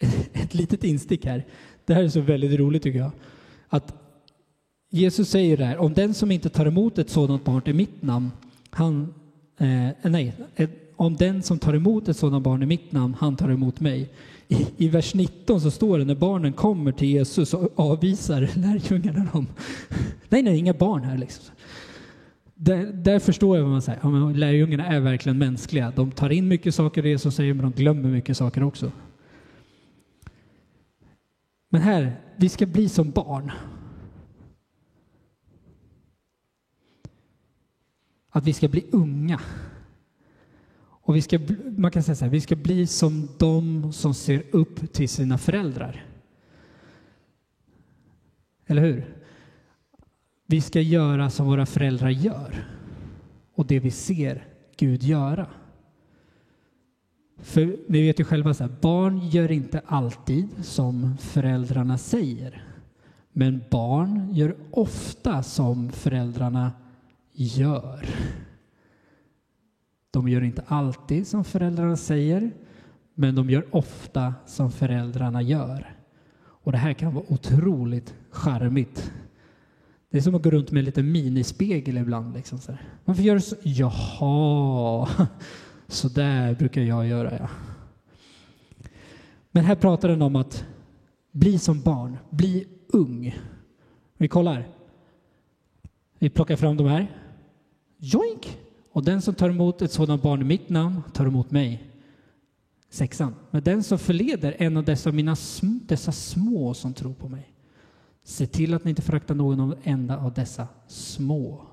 Ett 0.32 0.54
litet 0.54 0.84
instick 0.84 1.24
här. 1.24 1.46
Det 1.84 1.94
här 1.94 2.02
är 2.02 2.08
så 2.08 2.20
väldigt 2.20 2.58
roligt 2.60 2.82
tycker 2.82 2.98
jag. 2.98 3.10
Att 3.68 3.94
Jesus 4.90 5.28
säger 5.28 5.56
det 5.56 5.64
här, 5.64 5.78
om 5.78 5.94
den 5.94 6.14
som 6.14 6.30
inte 6.30 6.48
tar 6.48 6.66
emot 6.66 6.98
ett 6.98 7.10
sådant 7.10 7.44
barn 7.44 7.62
i 7.64 7.72
mitt 7.72 8.02
namn, 8.02 8.30
han, 8.70 9.14
eh, 9.58 10.10
nej, 10.10 10.34
om 10.96 11.16
den 11.16 11.42
som 11.42 11.58
tar 11.58 11.74
emot 11.74 12.08
ett 12.08 12.16
sådant 12.16 12.44
barn 12.44 12.62
i 12.62 12.66
mitt 12.66 12.92
namn, 12.92 13.16
han 13.20 13.36
tar 13.36 13.50
emot 13.50 13.80
mig. 13.80 14.10
I, 14.48 14.66
I 14.76 14.88
vers 14.88 15.14
19 15.14 15.60
så 15.60 15.70
står 15.70 15.98
det 15.98 16.04
när 16.04 16.14
barnen 16.14 16.52
kommer 16.52 16.92
till 16.92 17.08
Jesus 17.08 17.54
och 17.54 17.80
avvisar 17.80 18.50
lärjungarna 18.54 19.28
dem. 19.32 19.46
Nej, 20.28 20.42
nej, 20.42 20.58
inga 20.58 20.74
barn 20.74 21.02
här 21.02 21.18
liksom. 21.18 21.44
Där, 22.54 22.84
där 22.92 23.18
förstår 23.18 23.56
jag 23.56 23.64
vad 23.64 23.72
man 23.72 23.82
säger. 23.82 24.00
Ja, 24.02 24.10
men 24.10 24.40
lärjungarna 24.40 24.86
är 24.86 25.00
verkligen 25.00 25.38
mänskliga. 25.38 25.92
De 25.96 26.10
tar 26.10 26.30
in 26.30 26.48
mycket 26.48 26.74
saker 26.74 27.06
i 27.06 27.12
det 27.12 27.18
som 27.18 27.32
säger, 27.32 27.54
men 27.54 27.70
de 27.70 27.82
glömmer 27.82 28.08
mycket 28.08 28.36
saker 28.36 28.62
också. 28.62 28.92
Men 31.72 31.82
här, 31.82 32.20
vi 32.36 32.48
ska 32.48 32.66
bli 32.66 32.88
som 32.88 33.10
barn. 33.10 33.52
Att 38.30 38.44
vi 38.44 38.52
ska 38.52 38.68
bli 38.68 38.86
unga. 38.92 39.40
Och 40.80 41.16
vi 41.16 41.22
ska, 41.22 41.38
man 41.76 41.90
kan 41.90 42.02
säga 42.02 42.16
så 42.16 42.24
här, 42.24 42.32
vi 42.32 42.40
ska 42.40 42.56
bli 42.56 42.86
som 42.86 43.28
de 43.38 43.92
som 43.92 44.14
ser 44.14 44.42
upp 44.52 44.92
till 44.92 45.08
sina 45.08 45.38
föräldrar. 45.38 46.06
Eller 48.66 48.82
hur? 48.82 49.16
Vi 50.46 50.60
ska 50.60 50.80
göra 50.80 51.30
som 51.30 51.46
våra 51.46 51.66
föräldrar 51.66 52.10
gör 52.10 52.68
och 53.54 53.66
det 53.66 53.78
vi 53.78 53.90
ser 53.90 54.46
Gud 54.76 55.02
göra. 55.02 55.46
För 57.42 57.76
ni 57.88 58.02
vet 58.02 58.20
ju 58.20 58.24
själva, 58.24 58.54
så 58.54 58.64
här, 58.64 58.72
barn 58.80 59.28
gör 59.28 59.50
inte 59.50 59.82
alltid 59.86 60.48
som 60.62 61.16
föräldrarna 61.18 61.98
säger. 61.98 62.64
Men 63.32 63.62
barn 63.70 64.34
gör 64.34 64.56
ofta 64.70 65.42
som 65.42 65.92
föräldrarna 65.92 66.72
gör. 67.32 68.06
De 70.10 70.28
gör 70.28 70.42
inte 70.42 70.64
alltid 70.66 71.26
som 71.26 71.44
föräldrarna 71.44 71.96
säger, 71.96 72.50
men 73.14 73.34
de 73.34 73.50
gör 73.50 73.66
ofta 73.70 74.34
som 74.46 74.72
föräldrarna 74.72 75.42
gör. 75.42 75.94
Och 76.42 76.72
det 76.72 76.78
här 76.78 76.92
kan 76.92 77.14
vara 77.14 77.24
otroligt 77.28 78.14
charmigt. 78.30 79.12
Det 80.10 80.18
är 80.18 80.22
som 80.22 80.34
att 80.34 80.42
gå 80.42 80.50
runt 80.50 80.70
med 80.70 80.78
en 80.78 80.84
liten 80.84 81.12
minispegel 81.12 81.98
ibland. 81.98 82.34
Liksom 82.34 82.58
så 82.58 82.72
här. 82.72 82.82
Varför 83.04 83.22
gör 83.22 83.34
du 83.34 83.40
så? 83.40 83.56
Jaha, 83.62 85.08
så 85.92 86.08
där 86.08 86.54
brukar 86.54 86.82
jag 86.82 87.06
göra, 87.06 87.38
ja. 87.38 87.48
Men 89.50 89.64
här 89.64 89.74
pratar 89.74 90.08
den 90.08 90.22
om 90.22 90.36
att 90.36 90.64
bli 91.32 91.58
som 91.58 91.80
barn, 91.80 92.18
bli 92.30 92.66
ung. 92.88 93.38
Vi 94.16 94.28
kollar. 94.28 94.68
Vi 96.18 96.30
plockar 96.30 96.56
fram 96.56 96.76
de 96.76 96.86
här. 96.86 97.16
Joink! 97.98 98.58
Och 98.92 99.04
den 99.04 99.22
som 99.22 99.34
tar 99.34 99.50
emot 99.50 99.82
ett 99.82 99.92
sådant 99.92 100.22
barn 100.22 100.40
i 100.40 100.44
mitt 100.44 100.68
namn 100.68 101.02
tar 101.12 101.26
emot 101.26 101.50
mig. 101.50 101.90
Sexan. 102.90 103.34
Men 103.50 103.62
den 103.62 103.82
som 103.82 103.98
förleder 103.98 104.56
en 104.58 104.76
av 104.76 104.84
dessa, 104.84 105.12
mina 105.12 105.36
sm 105.36 105.78
dessa 105.86 106.12
små 106.12 106.74
som 106.74 106.94
tror 106.94 107.14
på 107.14 107.28
mig. 107.28 107.52
Se 108.24 108.46
till 108.46 108.74
att 108.74 108.84
ni 108.84 108.90
inte 108.90 109.02
föraktar 109.02 109.34
någon 109.34 109.74
enda 109.82 110.18
av 110.18 110.34
dessa 110.34 110.68
små. 110.86 111.69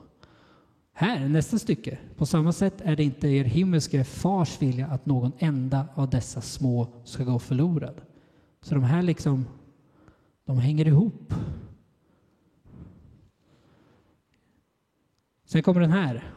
Här, 0.99 1.27
nästa 1.27 1.59
stycke. 1.59 1.97
På 2.15 2.25
samma 2.25 2.53
sätt 2.53 2.81
är 2.81 2.95
det 2.95 3.03
inte 3.03 3.27
er 3.27 3.43
himmelske 3.43 4.03
fars 4.03 4.61
vilja 4.61 4.87
att 4.87 5.05
någon 5.05 5.31
enda 5.39 5.87
av 5.95 6.09
dessa 6.09 6.41
små 6.41 6.87
ska 7.03 7.23
gå 7.23 7.39
förlorad. 7.39 8.01
Så 8.61 8.75
de 8.75 8.83
här 8.83 9.01
liksom, 9.01 9.45
de 10.45 10.57
hänger 10.57 10.87
ihop. 10.87 11.33
Sen 15.45 15.63
kommer 15.63 15.81
den 15.81 15.91
här. 15.91 16.31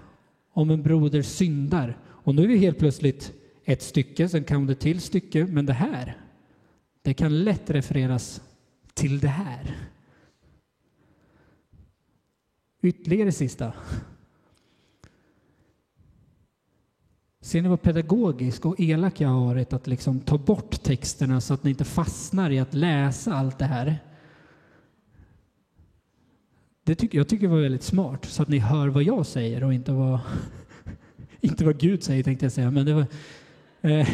Om 0.52 0.70
en 0.70 0.82
broder 0.82 1.22
syndar. 1.22 1.98
Och 2.06 2.34
nu 2.34 2.42
är 2.42 2.48
vi 2.48 2.56
helt 2.56 2.78
plötsligt 2.78 3.32
ett 3.64 3.82
stycke, 3.82 4.28
sen 4.28 4.44
kan 4.44 4.66
det 4.66 4.74
till 4.74 5.00
stycke, 5.00 5.46
men 5.46 5.66
det 5.66 5.72
här, 5.72 6.16
det 7.02 7.14
kan 7.14 7.44
lätt 7.44 7.70
refereras 7.70 8.42
till 8.94 9.18
det 9.18 9.28
här. 9.28 9.76
Ytterligare 12.82 13.32
sista. 13.32 13.72
Ser 17.50 17.62
ni 17.62 17.68
vad 17.68 17.82
pedagogisk 17.82 18.66
och 18.66 18.80
elak 18.80 19.20
jag 19.20 19.28
har 19.28 19.46
varit 19.46 19.72
att 19.72 19.86
liksom 19.86 20.20
ta 20.20 20.38
bort 20.38 20.82
texterna 20.82 21.40
så 21.40 21.54
att 21.54 21.64
ni 21.64 21.70
inte 21.70 21.84
fastnar 21.84 22.50
i 22.50 22.58
att 22.58 22.74
läsa 22.74 23.34
allt 23.34 23.58
det 23.58 23.64
här? 23.64 23.98
Det 26.84 26.94
tycker, 26.94 27.18
jag 27.18 27.28
tycker 27.28 27.46
var 27.46 27.60
väldigt 27.60 27.82
smart, 27.82 28.24
så 28.24 28.42
att 28.42 28.48
ni 28.48 28.58
hör 28.58 28.88
vad 28.88 29.02
jag 29.02 29.26
säger 29.26 29.64
och 29.64 29.74
inte 29.74 29.92
vad, 29.92 30.20
inte 31.40 31.64
vad 31.64 31.78
Gud 31.78 32.02
säger, 32.02 32.22
tänkte 32.22 32.44
jag 32.44 32.52
säga. 32.52 32.70
Men 32.70 32.86
det 32.86 32.94
var, 32.94 33.06
eh, 33.80 34.08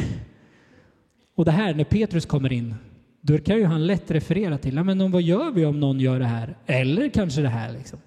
och 1.35 1.44
det 1.44 1.53
här, 1.53 1.75
när 1.75 1.85
Petrus 1.85 2.27
kommer 2.27 2.53
in, 2.53 2.75
då 3.20 3.38
kan 3.38 3.57
ju 3.57 3.64
han 3.64 3.87
lätt 3.87 4.11
referera 4.11 4.59
till, 4.59 4.85
men 4.85 5.11
vad 5.11 5.22
gör 5.22 5.51
vi 5.51 5.64
om 5.64 5.81
någon 5.81 6.01
gör 6.01 6.18
det 6.18 6.27
här? 6.27 6.57
Eller 6.66 7.09
kanske 7.09 7.42
det 7.42 7.49
här. 7.49 7.72
Liksom. 7.72 7.99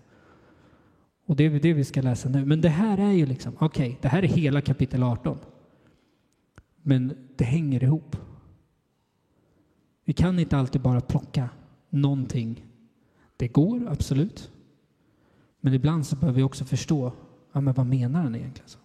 Och 1.29 1.35
det 1.35 1.43
är 1.43 1.59
det 1.59 1.73
vi 1.73 1.83
ska 1.83 2.01
läsa 2.01 2.29
nu. 2.29 2.45
Men 2.45 2.61
det 2.61 2.69
här 2.69 2.97
är 2.97 3.11
ju 3.11 3.25
liksom, 3.25 3.53
okej, 3.59 3.87
okay, 3.87 3.97
det 4.01 4.07
här 4.07 4.23
är 4.23 4.27
hela 4.27 4.61
kapitel 4.61 5.03
18. 5.03 5.37
Men 6.81 7.27
det 7.35 7.43
hänger 7.43 7.83
ihop. 7.83 8.15
Vi 10.03 10.13
kan 10.13 10.39
inte 10.39 10.57
alltid 10.57 10.81
bara 10.81 11.01
plocka 11.01 11.49
någonting. 11.89 12.65
Det 13.37 13.47
går, 13.47 13.87
absolut. 13.89 14.51
Men 15.59 15.73
ibland 15.73 16.05
så 16.05 16.15
behöver 16.15 16.37
vi 16.37 16.43
också 16.43 16.65
förstå, 16.65 17.13
ja 17.51 17.61
men 17.61 17.73
vad 17.73 17.85
menar 17.85 18.21
han 18.21 18.35
egentligen? 18.35 18.69
Så? 18.69 18.79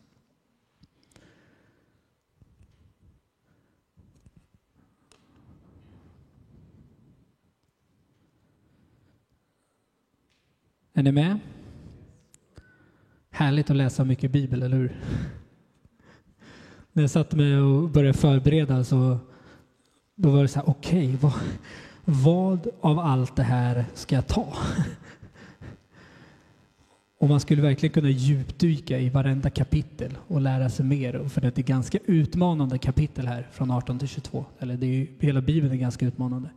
Är 10.93 11.03
ni 11.03 11.13
med? 11.13 11.39
Härligt 13.37 13.71
att 13.71 13.77
läsa 13.77 14.05
mycket 14.05 14.31
Bibel, 14.31 14.63
eller 14.63 14.77
hur? 14.77 14.97
När 16.93 17.03
jag 17.03 17.11
satt 17.11 17.33
mig 17.33 17.59
och 17.59 17.91
började 17.91 18.19
förbereda 18.19 18.85
så 18.85 19.19
då 20.15 20.31
var 20.31 20.43
det 20.43 20.49
så 20.49 20.59
här, 20.59 20.69
okej, 20.69 21.15
okay, 21.15 21.17
vad, 21.21 21.33
vad 22.05 22.69
av 22.81 22.99
allt 22.99 23.37
det 23.37 23.43
här 23.43 23.85
ska 23.95 24.15
jag 24.15 24.27
ta? 24.27 24.49
Och 27.21 27.29
man 27.29 27.41
skulle 27.41 27.63
verkligen 27.63 27.93
kunna 27.93 28.09
djupdyka 28.09 28.99
i 28.99 29.09
varenda 29.09 29.51
kapitel 29.51 30.19
och 30.29 30.41
lära 30.41 30.71
sig 30.71 30.87
mer. 30.87 31.29
För 31.29 31.41
det 31.41 31.59
är 31.59 31.63
ganska 31.63 31.99
utmanande 32.05 32.79
kapitel 32.79 33.27
här 33.27 33.49
från 33.53 33.71
18 33.71 33.99
till 33.99 34.09
22. 34.09 34.45
Eller 34.59 34.77
det 34.77 34.87
är 34.87 34.95
ju, 34.95 35.07
hela 35.21 35.41
Bibeln 35.41 35.73
är 35.73 35.79
ganska 35.79 36.07
utmanande. 36.07 36.49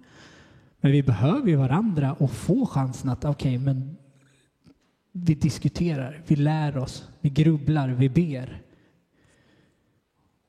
Men 0.81 0.91
vi 0.91 1.03
behöver 1.03 1.47
ju 1.47 1.55
varandra 1.55 2.13
och 2.13 2.31
få 2.31 2.65
chansen 2.65 3.09
att, 3.09 3.25
okej, 3.25 3.55
okay, 3.55 3.65
men 3.65 3.97
vi 5.23 5.35
diskuterar, 5.35 6.23
vi 6.27 6.35
lär 6.35 6.77
oss, 6.77 7.09
vi 7.21 7.29
grubblar, 7.29 7.89
vi 7.89 8.09
ber. 8.09 8.61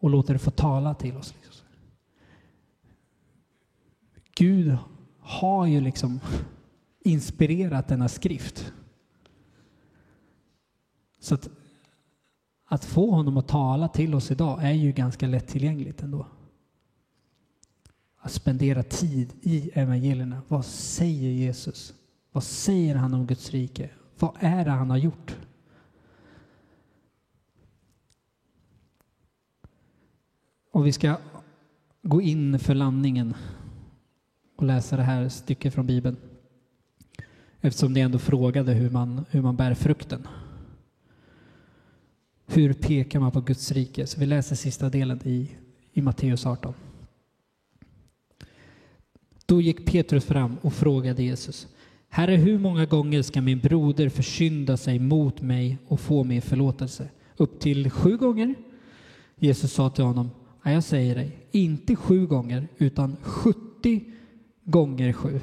Och 0.00 0.10
låter 0.10 0.32
det 0.32 0.38
få 0.38 0.50
tala 0.50 0.94
till 0.94 1.16
oss. 1.16 1.34
Liksom. 1.42 1.66
Gud 4.34 4.76
har 5.18 5.66
ju 5.66 5.80
liksom 5.80 6.20
inspirerat 7.00 7.88
denna 7.88 8.08
skrift. 8.08 8.72
Så 11.20 11.34
att, 11.34 11.48
att 12.64 12.84
få 12.84 13.10
honom 13.10 13.36
att 13.36 13.48
tala 13.48 13.88
till 13.88 14.14
oss 14.14 14.30
idag 14.30 14.64
är 14.64 14.72
ju 14.72 14.92
ganska 14.92 15.26
lättillgängligt 15.26 16.02
ändå. 16.02 16.26
Att 18.18 18.32
spendera 18.32 18.82
tid 18.82 19.32
i 19.42 19.70
evangelierna. 19.74 20.42
Vad 20.48 20.64
säger 20.64 21.30
Jesus? 21.30 21.94
Vad 22.32 22.44
säger 22.44 22.94
han 22.94 23.14
om 23.14 23.26
Guds 23.26 23.50
rike? 23.50 23.90
Vad 24.18 24.36
är 24.40 24.64
det 24.64 24.70
han 24.70 24.90
har 24.90 24.96
gjort? 24.96 25.36
Och 30.70 30.86
vi 30.86 30.92
ska 30.92 31.16
gå 32.02 32.22
in 32.22 32.58
för 32.58 32.74
landningen 32.74 33.34
och 34.56 34.64
läsa 34.64 34.96
det 34.96 35.02
här 35.02 35.28
stycket 35.28 35.74
från 35.74 35.86
Bibeln. 35.86 36.16
Eftersom 37.60 37.92
ni 37.92 38.00
ändå 38.00 38.18
frågade 38.18 38.72
hur 38.72 38.90
man, 38.90 39.24
hur 39.30 39.42
man 39.42 39.56
bär 39.56 39.74
frukten. 39.74 40.28
Hur 42.46 42.72
pekar 42.72 43.20
man 43.20 43.32
på 43.32 43.40
Guds 43.40 43.72
rike? 43.72 44.06
Så 44.06 44.20
vi 44.20 44.26
läser 44.26 44.56
sista 44.56 44.90
delen 44.90 45.20
i, 45.24 45.50
i 45.92 46.02
Matteus 46.02 46.46
18. 46.46 46.74
Då 49.46 49.60
gick 49.60 49.86
Petrus 49.86 50.24
fram 50.24 50.56
och 50.62 50.72
frågade 50.72 51.22
Jesus. 51.22 51.68
Herre, 52.08 52.36
hur 52.36 52.58
många 52.58 52.86
gånger 52.86 53.22
ska 53.22 53.40
min 53.40 53.58
broder 53.58 54.08
försynda 54.08 54.76
sig 54.76 54.98
mot 54.98 55.40
mig 55.40 55.78
och 55.86 56.00
få 56.00 56.24
min 56.24 56.42
förlåtelse? 56.42 57.08
Upp 57.36 57.60
till 57.60 57.90
sju 57.90 58.16
gånger? 58.16 58.54
Jesus 59.36 59.72
sa 59.72 59.90
till 59.90 60.04
honom, 60.04 60.30
jag 60.62 60.84
säger 60.84 61.14
dig, 61.14 61.36
inte 61.50 61.96
sju 61.96 62.26
gånger, 62.26 62.68
utan 62.78 63.16
sjuttio 63.22 64.00
gånger 64.64 65.12
sju. 65.12 65.40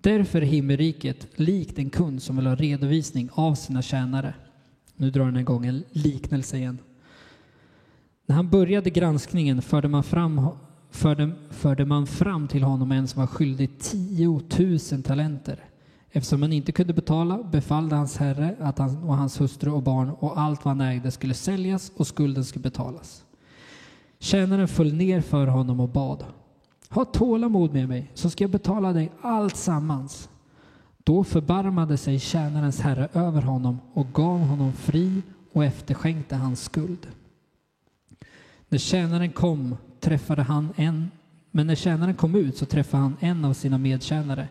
Därför 0.00 0.42
är 0.42 0.46
himmelriket 0.46 1.26
likt 1.34 1.78
en 1.78 1.90
kund 1.90 2.22
som 2.22 2.36
vill 2.36 2.46
ha 2.46 2.54
redovisning 2.54 3.28
av 3.32 3.54
sina 3.54 3.82
tjänare. 3.82 4.34
Nu 4.96 5.10
drar 5.10 5.24
den 5.24 5.36
igång 5.36 5.66
en 5.66 5.84
liknelse 5.90 6.56
igen. 6.56 6.78
När 8.26 8.36
han 8.36 8.50
började 8.50 8.90
granskningen 8.90 9.62
förde 9.62 9.88
man 9.88 10.02
fram, 10.02 10.48
förde, 10.90 11.30
förde 11.50 11.84
man 11.84 12.06
fram 12.06 12.48
till 12.48 12.62
honom 12.62 12.92
en 12.92 13.08
som 13.08 13.20
var 13.20 13.26
skyldig 13.26 13.78
tiotusen 13.78 15.02
talenter. 15.02 15.64
Eftersom 16.12 16.42
han 16.42 16.52
inte 16.52 16.72
kunde 16.72 16.92
betala 16.92 17.42
befallde 17.42 17.96
hans 17.96 18.16
herre 18.16 18.56
att 18.60 18.78
han 18.78 19.02
och 19.02 19.16
hans 19.16 19.40
hustru 19.40 19.70
och 19.70 19.82
barn 19.82 20.10
och 20.10 20.40
allt 20.40 20.64
vad 20.64 20.76
han 20.76 20.88
ägde 20.88 21.10
skulle 21.10 21.34
säljas 21.34 21.92
och 21.96 22.06
skulden 22.06 22.44
skulle 22.44 22.62
betalas. 22.62 23.24
Tjänaren 24.18 24.68
föll 24.68 24.94
ner 24.94 25.20
för 25.20 25.46
honom 25.46 25.80
och 25.80 25.88
bad. 25.88 26.24
Ha 26.88 27.04
tålamod 27.04 27.72
med 27.72 27.88
mig 27.88 28.10
så 28.14 28.30
ska 28.30 28.44
jag 28.44 28.50
betala 28.50 28.92
dig 28.92 29.12
allt 29.22 29.56
sammans. 29.56 30.28
Då 31.04 31.24
förbarmade 31.24 31.96
sig 31.96 32.18
tjänarens 32.18 32.80
herre 32.80 33.08
över 33.12 33.42
honom 33.42 33.78
och 33.92 34.12
gav 34.12 34.38
honom 34.38 34.72
fri 34.72 35.22
och 35.52 35.64
efterskänkte 35.64 36.36
hans 36.36 36.62
skuld. 36.62 37.06
När 38.68 38.78
tjänaren 38.78 39.32
kom 39.32 39.76
träffade 40.00 40.42
han 40.42 40.72
en, 40.76 41.10
men 41.50 41.66
när 41.66 41.74
tjänaren 41.74 42.14
kom 42.14 42.34
ut 42.34 42.56
så 42.56 42.66
träffade 42.66 43.02
han 43.02 43.16
en 43.20 43.44
av 43.44 43.52
sina 43.52 43.78
medtjänare 43.78 44.48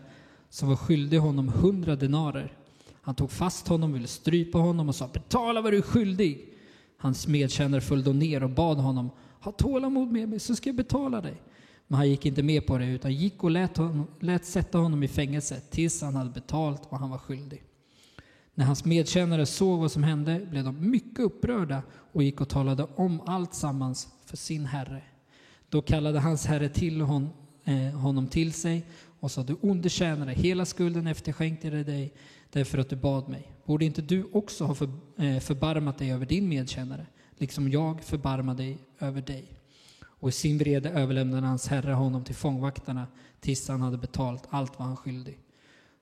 som 0.52 0.68
var 0.68 0.76
skyldig 0.76 1.18
honom 1.18 1.48
hundra 1.48 1.96
denarer. 1.96 2.56
Han 3.02 3.14
tog 3.14 3.30
fast 3.30 3.68
honom, 3.68 3.92
ville 3.92 4.06
strypa 4.06 4.58
honom 4.58 4.88
och 4.88 4.94
sa 4.94 5.08
betala 5.08 5.60
vad 5.60 5.72
du 5.72 5.76
är 5.76 5.82
skyldig. 5.82 6.48
Hans 6.98 7.26
medtjänare 7.26 7.80
föll 7.80 8.04
då 8.04 8.12
ner 8.12 8.42
och 8.42 8.50
bad 8.50 8.78
honom 8.78 9.10
ha 9.40 9.52
tålamod 9.52 10.12
med 10.12 10.28
mig 10.28 10.38
så 10.38 10.56
ska 10.56 10.68
jag 10.68 10.76
betala 10.76 11.20
dig. 11.20 11.42
Men 11.86 11.96
han 11.96 12.08
gick 12.08 12.26
inte 12.26 12.42
med 12.42 12.66
på 12.66 12.78
det 12.78 12.86
utan 12.86 13.14
gick 13.14 13.44
och 13.44 13.50
lät, 13.50 13.76
honom, 13.76 14.06
lät 14.20 14.44
sätta 14.44 14.78
honom 14.78 15.02
i 15.02 15.08
fängelse 15.08 15.60
tills 15.70 16.02
han 16.02 16.16
hade 16.16 16.30
betalt 16.30 16.82
vad 16.90 17.00
han 17.00 17.10
var 17.10 17.18
skyldig. 17.18 17.62
När 18.54 18.64
hans 18.64 18.84
medtjänare 18.84 19.46
såg 19.46 19.80
vad 19.80 19.92
som 19.92 20.02
hände 20.02 20.46
blev 20.50 20.64
de 20.64 20.90
mycket 20.90 21.18
upprörda 21.20 21.82
och 22.12 22.22
gick 22.22 22.40
och 22.40 22.48
talade 22.48 22.86
om 22.96 23.20
allt 23.26 23.54
sammans 23.54 24.08
för 24.26 24.36
sin 24.36 24.66
herre. 24.66 25.02
Då 25.68 25.82
kallade 25.82 26.20
hans 26.20 26.46
herre 26.46 26.68
till 26.68 27.00
hon, 27.00 27.28
eh, 27.64 27.98
honom 27.98 28.26
till 28.26 28.52
sig 28.52 28.86
och 29.22 29.30
sa 29.30 29.42
du 29.42 29.56
onde 29.60 29.88
tjänare, 29.88 30.30
hela 30.30 30.64
skulden 30.64 31.06
efterskänkte 31.06 31.68
jag 31.68 31.86
dig 31.86 32.12
därför 32.50 32.78
att 32.78 32.88
du 32.88 32.96
bad 32.96 33.28
mig. 33.28 33.52
Borde 33.64 33.84
inte 33.84 34.02
du 34.02 34.24
också 34.32 34.64
ha 34.64 34.74
för, 34.74 34.88
eh, 35.16 35.38
förbarmat 35.38 35.98
dig 35.98 36.12
över 36.12 36.26
din 36.26 36.48
medtjänare, 36.48 37.06
liksom 37.38 37.70
jag 37.70 38.02
förbarmade 38.02 38.62
dig 38.62 38.78
över 38.98 39.22
dig? 39.22 39.44
Och 40.04 40.28
i 40.28 40.32
sin 40.32 40.58
vrede 40.58 40.90
överlämnade 40.90 41.46
hans 41.46 41.68
herre 41.68 41.92
honom 41.92 42.24
till 42.24 42.34
fångvaktarna 42.34 43.06
tills 43.40 43.68
han 43.68 43.80
hade 43.80 43.98
betalt 43.98 44.42
allt 44.50 44.78
vad 44.78 44.88
han 44.88 44.96
skyldig. 44.96 45.38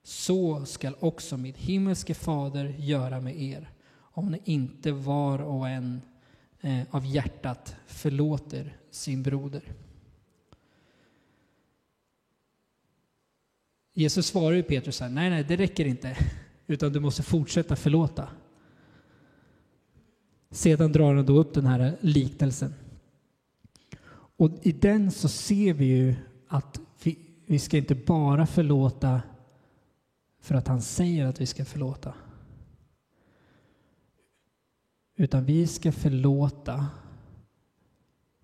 Så 0.03 0.65
skall 0.65 0.95
också 0.99 1.37
mitt 1.37 1.57
himmelske 1.57 2.13
fader 2.13 2.75
göra 2.77 3.21
med 3.21 3.41
er, 3.41 3.69
om 3.99 4.31
ni 4.31 4.41
inte 4.43 4.91
var 4.91 5.39
och 5.39 5.69
en 5.69 6.01
eh, 6.61 6.81
av 6.91 7.05
hjärtat 7.05 7.75
förlåter 7.87 8.77
sin 8.91 9.23
broder. 9.23 9.63
Jesus 13.93 14.27
svarar 14.27 14.55
ju 14.55 14.63
Petrus 14.63 14.99
här, 14.99 15.09
nej, 15.09 15.29
nej, 15.29 15.43
det 15.43 15.55
räcker 15.55 15.85
inte, 15.85 16.17
utan 16.67 16.93
du 16.93 16.99
måste 16.99 17.23
fortsätta 17.23 17.75
förlåta. 17.75 18.29
Sedan 20.51 20.91
drar 20.91 21.15
han 21.15 21.25
då 21.25 21.37
upp 21.37 21.53
den 21.53 21.65
här 21.65 21.97
liknelsen. 22.01 22.73
Och 24.37 24.51
i 24.61 24.71
den 24.71 25.11
så 25.11 25.29
ser 25.29 25.73
vi 25.73 25.85
ju 25.85 26.15
att 26.47 26.79
vi, 27.03 27.19
vi 27.45 27.59
ska 27.59 27.77
inte 27.77 27.95
bara 27.95 28.45
förlåta 28.45 29.21
för 30.39 30.55
att 30.55 30.67
han 30.67 30.81
säger 30.81 31.25
att 31.25 31.41
vi 31.41 31.45
ska 31.45 31.65
förlåta. 31.65 32.13
Utan 35.15 35.45
vi 35.45 35.67
ska 35.67 35.91
förlåta 35.91 36.87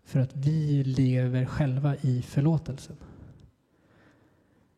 för 0.04 0.20
att 0.20 0.36
vi 0.36 0.84
lever 0.84 1.46
själva 1.46 1.96
i 1.96 2.22
förlåtelsen. 2.22 2.96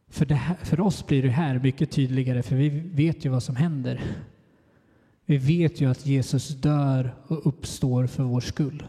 För, 0.09 0.25
här, 0.25 0.55
för 0.55 0.79
oss 0.79 1.07
blir 1.07 1.23
det 1.23 1.29
här 1.29 1.59
mycket 1.59 1.91
tydligare, 1.91 2.43
för 2.43 2.55
vi 2.55 2.69
vet 2.69 3.25
ju 3.25 3.29
vad 3.29 3.43
som 3.43 3.55
händer. 3.55 4.01
Vi 5.25 5.37
vet 5.37 5.81
ju 5.81 5.89
att 5.89 6.05
Jesus 6.05 6.47
dör 6.47 7.15
och 7.27 7.47
uppstår 7.47 8.07
för 8.07 8.23
vår 8.23 8.41
skull. 8.41 8.83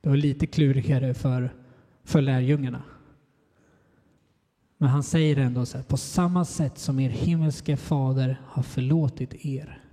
Det 0.00 0.08
var 0.08 0.16
lite 0.16 0.46
klurigare 0.46 1.14
för, 1.14 1.54
för 2.04 2.20
lärjungarna. 2.20 2.82
Men 4.78 4.88
han 4.88 5.02
säger 5.02 5.36
ändå 5.36 5.66
så 5.66 5.76
här, 5.76 5.84
på 5.84 5.96
samma 5.96 6.44
sätt 6.44 6.78
som 6.78 7.00
er 7.00 7.10
himmelske 7.10 7.76
fader 7.76 8.40
har 8.44 8.62
förlåtit 8.62 9.46
er. 9.46 9.84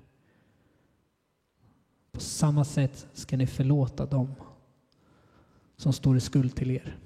På 2.11 2.19
samma 2.19 2.65
sätt 2.65 3.07
ska 3.13 3.37
ni 3.37 3.47
förlåta 3.47 4.05
dem 4.05 4.35
som 5.77 5.93
står 5.93 6.17
i 6.17 6.19
skuld 6.19 6.55
till 6.55 6.71
er. 6.71 6.97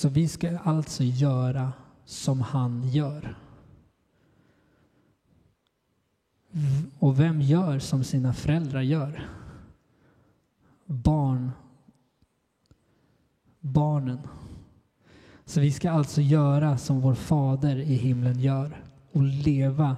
Så 0.00 0.08
vi 0.08 0.28
ska 0.28 0.58
alltså 0.58 1.04
göra 1.04 1.72
som 2.04 2.40
han 2.40 2.88
gör. 2.88 3.38
Och 6.98 7.20
vem 7.20 7.40
gör 7.40 7.78
som 7.78 8.04
sina 8.04 8.32
föräldrar 8.32 8.80
gör? 8.80 9.28
Barn. 10.84 11.50
Barnen. 13.60 14.18
Så 15.44 15.60
vi 15.60 15.72
ska 15.72 15.90
alltså 15.90 16.20
göra 16.20 16.78
som 16.78 17.00
vår 17.00 17.14
fader 17.14 17.76
i 17.76 17.94
himlen 17.94 18.40
gör 18.40 18.84
och 19.12 19.22
leva 19.22 19.96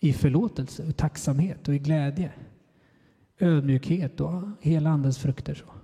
i 0.00 0.12
förlåtelse 0.12 0.88
och 0.88 0.96
tacksamhet 0.96 1.68
och 1.68 1.74
i 1.74 1.78
glädje. 1.78 2.32
Ödmjukhet 3.38 4.20
och 4.20 4.42
hela 4.60 4.90
andens 4.90 5.18
frukter. 5.18 5.54
Så. 5.54 5.75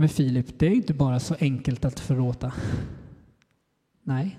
Men 0.00 0.08
Filip, 0.08 0.58
det 0.58 0.66
är 0.66 0.70
inte 0.70 0.94
bara 0.94 1.20
så 1.20 1.36
enkelt 1.40 1.84
att 1.84 2.00
förlåta. 2.00 2.52
Nej. 4.02 4.38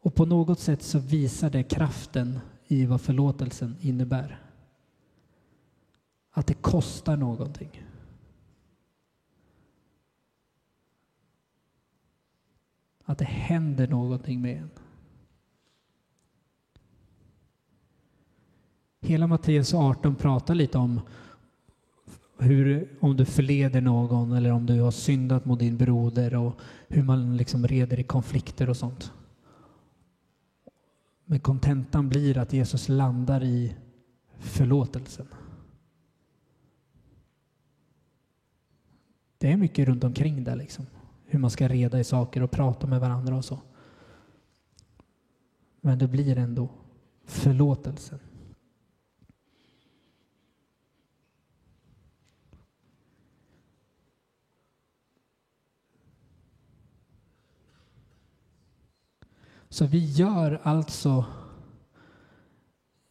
Och 0.00 0.14
på 0.14 0.26
något 0.26 0.60
sätt 0.60 0.82
så 0.82 0.98
visar 0.98 1.50
det 1.50 1.62
kraften 1.62 2.38
i 2.66 2.86
vad 2.86 3.00
förlåtelsen 3.00 3.76
innebär. 3.80 4.42
Att 6.30 6.46
det 6.46 6.54
kostar 6.54 7.16
någonting. 7.16 7.84
Att 13.04 13.18
det 13.18 13.24
händer 13.24 13.88
någonting 13.88 14.40
med 14.40 14.56
en. 14.56 14.70
Hela 19.00 19.26
Matteus 19.26 19.74
18 19.74 20.14
pratar 20.14 20.54
lite 20.54 20.78
om 20.78 21.00
hur, 22.38 22.96
om 23.00 23.16
du 23.16 23.24
förleder 23.24 23.80
någon 23.80 24.32
eller 24.32 24.52
om 24.52 24.66
du 24.66 24.80
har 24.80 24.90
syndat 24.90 25.44
mot 25.44 25.58
din 25.58 25.76
broder 25.76 26.34
och 26.34 26.60
hur 26.88 27.02
man 27.02 27.36
liksom 27.36 27.66
reder 27.66 28.00
i 28.00 28.02
konflikter 28.02 28.70
och 28.70 28.76
sånt. 28.76 29.12
Men 31.24 31.40
kontentan 31.40 32.08
blir 32.08 32.38
att 32.38 32.52
Jesus 32.52 32.88
landar 32.88 33.44
i 33.44 33.76
förlåtelsen. 34.38 35.26
Det 39.38 39.52
är 39.52 39.56
mycket 39.56 39.88
runt 39.88 40.04
omkring 40.04 40.44
där 40.44 40.56
liksom. 40.56 40.86
Hur 41.24 41.38
man 41.38 41.50
ska 41.50 41.68
reda 41.68 42.00
i 42.00 42.04
saker 42.04 42.42
och 42.42 42.50
prata 42.50 42.86
med 42.86 43.00
varandra 43.00 43.36
och 43.36 43.44
så. 43.44 43.60
Men 45.80 45.98
det 45.98 46.08
blir 46.08 46.38
ändå 46.38 46.68
förlåtelsen. 47.24 48.18
Så 59.68 59.86
vi 59.86 60.04
gör 60.04 60.60
alltså 60.62 61.24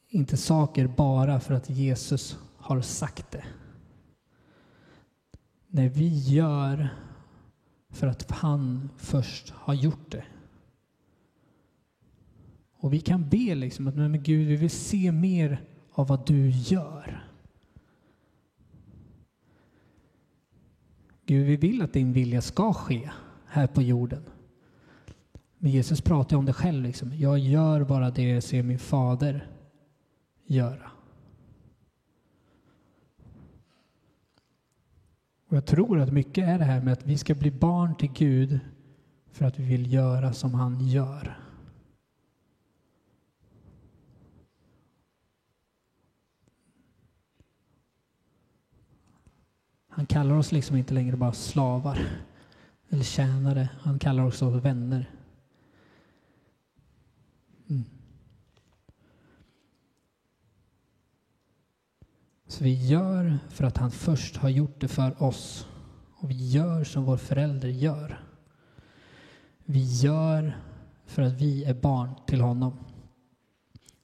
inte 0.08 0.38
saker 0.38 0.88
bara 0.88 1.40
för 1.40 1.54
att 1.54 1.70
Jesus 1.70 2.38
har 2.58 2.82
sagt 2.82 3.32
det. 3.32 3.44
Nej, 5.68 5.90
vi 5.90 6.18
gör 6.18 6.90
för 7.90 8.08
att 8.08 8.32
han 8.32 8.90
först 8.98 9.50
har 9.50 9.74
gjort 9.74 10.12
det. 10.12 10.24
Och 12.80 12.94
vi 12.94 13.00
kan 13.00 13.30
be 13.30 13.56
liksom 13.56 13.88
att 13.88 13.96
men 13.96 14.24
Gud, 14.24 14.48
vi 14.48 14.56
vill 14.56 14.70
se 14.70 15.12
mer 15.12 15.62
av 15.92 16.08
vad 16.08 16.28
du 16.28 16.50
gör. 16.50 17.28
Gud, 21.26 21.48
vi 21.48 21.56
vill 21.56 21.82
att 21.82 21.94
din 21.94 22.14
vilja 22.14 22.42
ska 22.42 22.74
ske 22.74 23.10
här 23.46 23.68
på 23.68 23.82
jorden. 23.82 24.24
Men 25.58 25.72
Jesus 25.72 26.02
pratar 26.02 26.38
om 26.38 26.46
det 26.46 26.54
själv. 26.54 26.84
Liksom. 26.84 27.18
Jag 27.18 27.40
gör 27.40 27.84
bara 27.84 28.12
det 28.12 28.24
jag 28.24 28.44
ser 28.44 28.64
min 28.64 28.80
fader 28.80 29.48
göra. 30.46 30.92
Och 35.48 35.58
jag 35.58 35.66
tror 35.66 36.00
att 36.00 36.14
mycket 36.14 36.48
är 36.48 36.60
det 36.60 36.66
här 36.66 36.82
med 36.82 36.94
att 36.94 37.06
vi 37.06 37.18
ska 37.18 37.36
bli 37.36 37.52
barn 37.52 37.96
till 37.96 38.12
Gud 38.12 38.60
för 39.32 39.46
att 39.46 39.60
vi 39.60 39.64
vill 39.64 39.94
göra 39.94 40.34
som 40.34 40.54
han 40.54 40.88
gör. 40.88 41.40
Han 49.88 50.06
kallar 50.06 50.36
oss 50.36 50.52
liksom 50.52 50.78
inte 50.78 50.94
längre 50.94 51.18
bara 51.18 51.34
slavar 51.34 52.00
eller 52.90 53.04
tjänare. 53.04 53.70
Han 53.82 54.00
kallar 54.00 54.24
oss 54.24 54.42
vänner. 54.42 55.17
Mm. 57.70 57.84
Så 62.48 62.64
vi 62.64 62.88
gör 62.88 63.40
för 63.50 63.64
att 63.64 63.78
han 63.78 63.92
först 63.92 64.38
har 64.38 64.50
gjort 64.50 64.82
det 64.82 64.88
för 64.88 65.24
oss. 65.24 65.68
Och 66.16 66.30
vi 66.30 66.50
gör 66.50 66.84
som 66.84 67.04
vår 67.04 67.18
förälder 67.18 67.70
gör. 67.70 68.24
Vi 69.66 69.84
gör 69.84 70.58
för 71.06 71.22
att 71.22 71.34
vi 71.34 71.64
är 71.64 71.74
barn 71.74 72.10
till 72.28 72.42
honom. 72.42 72.78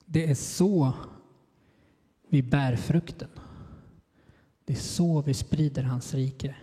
Det 0.05 0.29
är 0.29 0.35
så 0.35 0.93
vi 2.29 2.43
bär 2.43 2.75
frukten. 2.75 3.29
Det 4.65 4.73
är 4.73 4.77
så 4.77 5.21
vi 5.21 5.33
sprider 5.33 5.83
hans 5.83 6.13
rike. 6.13 6.55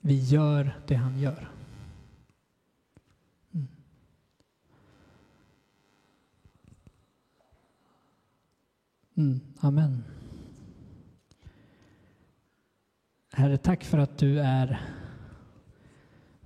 Vi 0.00 0.24
gör 0.24 0.80
det 0.86 0.94
han 0.94 1.18
gör. 1.20 1.59
Mm, 9.20 9.40
amen. 9.60 10.04
Herre, 13.32 13.58
tack 13.58 13.84
för 13.84 13.98
att 13.98 14.18
du 14.18 14.40
är 14.40 14.80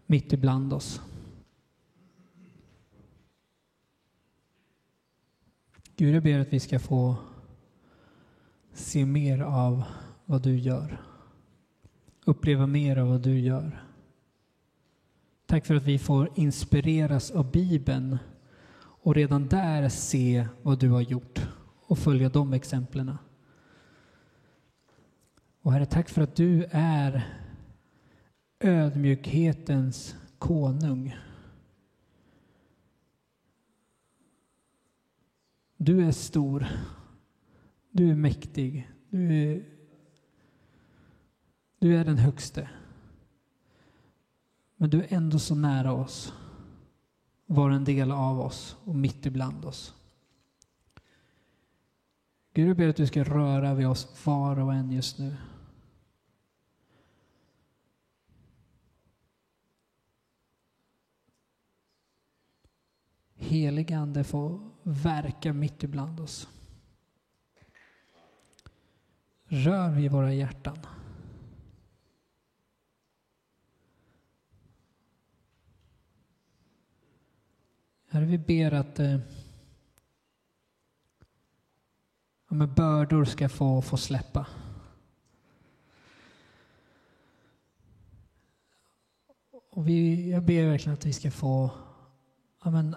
mitt 0.07 0.33
ibland 0.33 0.73
oss. 0.73 1.01
Gud, 5.97 6.15
jag 6.15 6.23
ber 6.23 6.39
att 6.39 6.53
vi 6.53 6.61
ska 6.61 6.79
få 6.79 7.17
se 8.73 9.07
mer 9.07 9.41
av 9.41 9.83
vad 10.25 10.43
du 10.43 10.59
gör. 10.59 11.03
Uppleva 12.25 12.67
mer 12.67 12.97
av 12.97 13.09
vad 13.09 13.21
du 13.21 13.39
gör. 13.39 13.85
Tack 15.47 15.67
för 15.67 15.75
att 15.75 15.83
vi 15.83 15.99
får 15.99 16.31
inspireras 16.35 17.31
av 17.31 17.51
Bibeln 17.51 18.19
och 18.79 19.15
redan 19.15 19.49
där 19.49 19.89
se 19.89 20.49
vad 20.63 20.79
du 20.79 20.89
har 20.89 21.01
gjort 21.01 21.44
och 21.87 21.99
följa 21.99 22.29
de 22.29 22.53
exemplen. 22.53 23.19
Och 25.63 25.73
Herre, 25.73 25.87
tack 25.87 26.09
för 26.09 26.23
att 26.23 26.37
du 26.37 26.65
är 26.71 27.39
ödmjukhetens 28.61 30.17
konung. 30.39 31.17
Du 35.77 36.07
är 36.07 36.13
stor 36.13 36.67
du 37.97 38.11
är 38.11 38.15
mäktig. 38.15 38.91
Du 39.11 39.33
är, 39.33 39.65
du 41.79 41.97
är 41.97 42.05
den 42.05 42.19
högste. 42.19 42.71
Men 44.77 44.91
du 44.91 45.03
är 45.03 45.07
ändå 45.15 45.39
så 45.39 45.55
nära 45.55 45.93
oss. 45.93 46.33
Var 47.47 47.71
en 47.71 47.85
del 47.85 48.11
av 48.11 48.41
oss 48.41 48.77
och 48.85 48.95
mitt 48.95 49.27
ibland 49.27 49.65
oss. 49.65 49.95
Gud, 52.55 52.69
jag 52.69 52.77
ber 52.77 52.89
att 52.89 52.97
du 52.97 53.07
ska 53.07 53.25
röra 53.25 53.75
vid 53.75 53.87
oss 53.87 54.27
var 54.27 54.59
och 54.59 54.75
en 54.75 54.93
just 54.93 55.19
nu. 55.19 55.37
Heligande 63.35 64.25
får 64.25 64.71
verka 64.83 65.53
mitt 65.53 65.83
ibland 65.83 66.21
oss. 66.21 66.49
Rör 69.45 69.91
vid 69.91 70.11
våra 70.11 70.35
hjärtan. 70.35 70.79
Herre, 78.09 78.25
vi 78.25 78.39
ber 78.39 78.73
att 78.73 78.99
eh, 78.99 79.19
eh, 82.61 82.69
bördor 82.69 83.25
ska 83.25 83.49
få, 83.49 83.83
få 83.83 83.97
släppa. 83.97 84.47
Och 89.71 89.89
vi, 89.89 90.31
jag 90.31 90.43
ber 90.43 90.67
verkligen 90.67 90.95
att 90.95 91.07
vi 91.07 91.13
ska 91.13 91.31
få 91.31 91.71
ja, 92.65 92.71
men, 92.71 92.97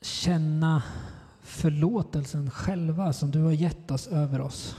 känna 0.00 0.82
förlåtelsen 1.40 2.50
själva 2.50 3.12
som 3.12 3.30
du 3.30 3.42
har 3.42 3.52
gett 3.52 3.90
oss 3.90 4.06
över 4.06 4.40
oss. 4.40 4.76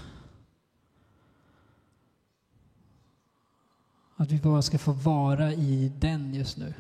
Att 4.16 4.32
vi 4.32 4.40
bara 4.40 4.62
ska 4.62 4.78
få 4.78 4.92
vara 4.92 5.54
i 5.54 5.92
den 6.00 6.34
just 6.34 6.58
nu. 6.58 6.74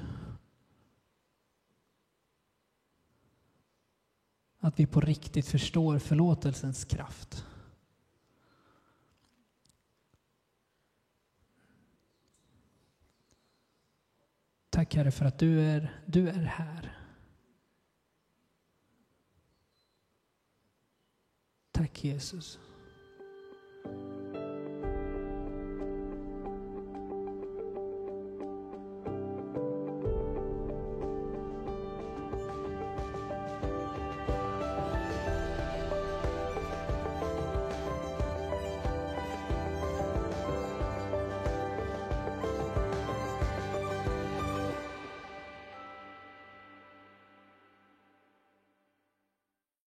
Att 4.75 4.79
vi 4.79 4.85
på 4.85 5.01
riktigt 5.01 5.47
förstår 5.47 5.99
förlåtelsens 5.99 6.85
kraft. 6.85 7.45
Tack 14.69 14.95
Herre 14.95 15.11
för 15.11 15.25
att 15.25 15.39
du 15.39 15.61
är, 15.61 16.01
du 16.05 16.29
är 16.29 16.43
här. 16.43 16.97
Tack 21.71 22.03
Jesus. 22.03 22.59